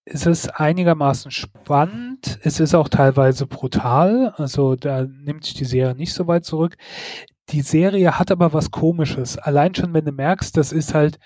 [0.06, 2.38] es ist einigermaßen spannend.
[2.42, 4.34] Es ist auch teilweise brutal.
[4.36, 6.76] Also da nimmt sich die Serie nicht so weit zurück.
[7.50, 9.38] Die Serie hat aber was Komisches.
[9.38, 11.18] Allein schon, wenn du merkst, das ist halt,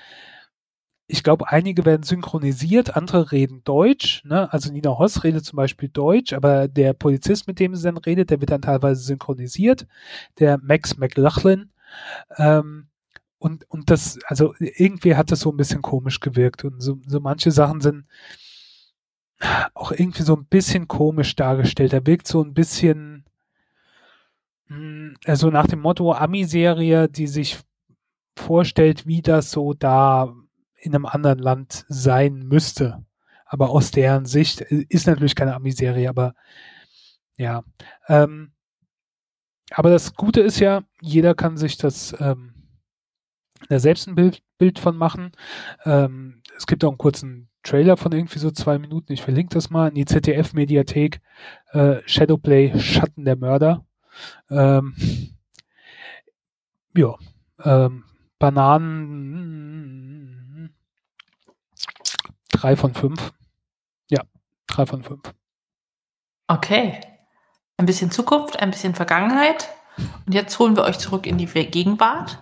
[1.09, 4.23] ich glaube, einige werden synchronisiert, andere reden Deutsch.
[4.25, 4.53] Ne?
[4.53, 8.31] Also Nina Hoss redet zum Beispiel Deutsch, aber der Polizist, mit dem sie dann redet,
[8.31, 9.87] der wird dann teilweise synchronisiert.
[10.39, 11.71] Der Max McLachlan.
[12.37, 12.88] Ähm,
[13.39, 16.65] und, und das, also irgendwie hat das so ein bisschen komisch gewirkt.
[16.65, 18.07] Und so, so manche Sachen sind
[19.75, 21.93] auch irgendwie so ein bisschen komisch dargestellt.
[21.93, 23.25] Er wirkt so ein bisschen,
[24.67, 27.59] hm, also nach dem Motto Ami-Serie, die sich
[28.37, 30.35] vorstellt, wie das so da
[30.77, 33.05] in einem anderen Land sein müsste.
[33.47, 36.35] Aber aus deren Sicht äh, ist natürlich keine Ami-Serie, aber
[37.37, 37.63] ja.
[38.09, 38.53] Ähm,
[39.71, 42.58] aber das Gute ist ja, jeder kann sich das ähm,
[43.69, 45.33] da selbst ein Bild, Bild von machen.
[45.85, 49.13] Ähm, es gibt auch einen kurzen Trailer von irgendwie so zwei Minuten.
[49.13, 51.21] Ich verlinke das mal in die ZDF-Mediathek.
[51.73, 53.85] Äh, Shadowplay, Schatten der Mörder.
[54.51, 54.95] Ähm,
[56.97, 57.15] ja,
[57.65, 58.05] ähm,
[58.39, 59.89] Bananen
[62.53, 63.33] drei von fünf.
[64.11, 64.23] Ja,
[64.67, 65.35] drei von fünf.
[66.47, 67.01] Okay.
[67.77, 69.69] Ein bisschen Zukunft, ein bisschen Vergangenheit.
[70.27, 72.39] Und jetzt holen wir euch zurück in die Gegenwart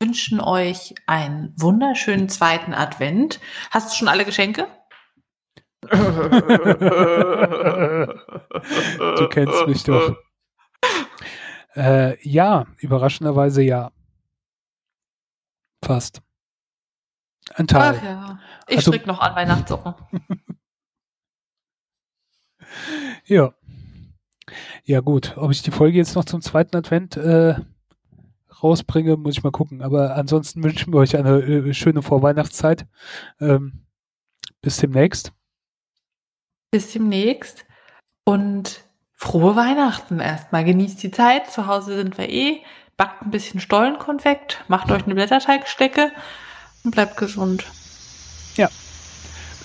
[0.00, 3.40] wünschen euch einen wunderschönen zweiten Advent.
[3.70, 4.66] Hast du schon alle Geschenke?
[5.90, 5.98] du
[9.30, 10.16] kennst mich doch.
[11.76, 13.90] Äh, ja, überraschenderweise ja.
[15.84, 16.22] Fast.
[17.54, 17.98] Ein Teil.
[17.98, 18.40] Ach ja.
[18.68, 19.94] Ich also, strick noch an Weihnachtssocken.
[23.26, 23.52] ja.
[24.84, 25.36] Ja, gut.
[25.36, 27.56] Ob ich die Folge jetzt noch zum zweiten Advent äh,
[28.64, 29.82] rausbringe, muss ich mal gucken.
[29.82, 32.86] Aber ansonsten wünschen wir euch eine äh, schöne Vorweihnachtszeit.
[33.40, 33.84] Ähm,
[34.60, 35.32] bis demnächst.
[36.70, 37.64] Bis demnächst.
[38.24, 38.80] Und
[39.12, 40.64] frohe Weihnachten erstmal.
[40.64, 41.50] Genießt die Zeit.
[41.50, 42.62] Zu Hause sind wir eh.
[42.96, 44.64] Backt ein bisschen Stollenkonfekt.
[44.68, 46.12] Macht euch eine Blätterteigstecke
[46.84, 47.64] und bleibt gesund.
[48.56, 48.68] Ja.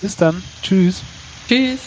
[0.00, 0.42] Bis dann.
[0.62, 1.02] Tschüss.
[1.48, 1.80] Tschüss.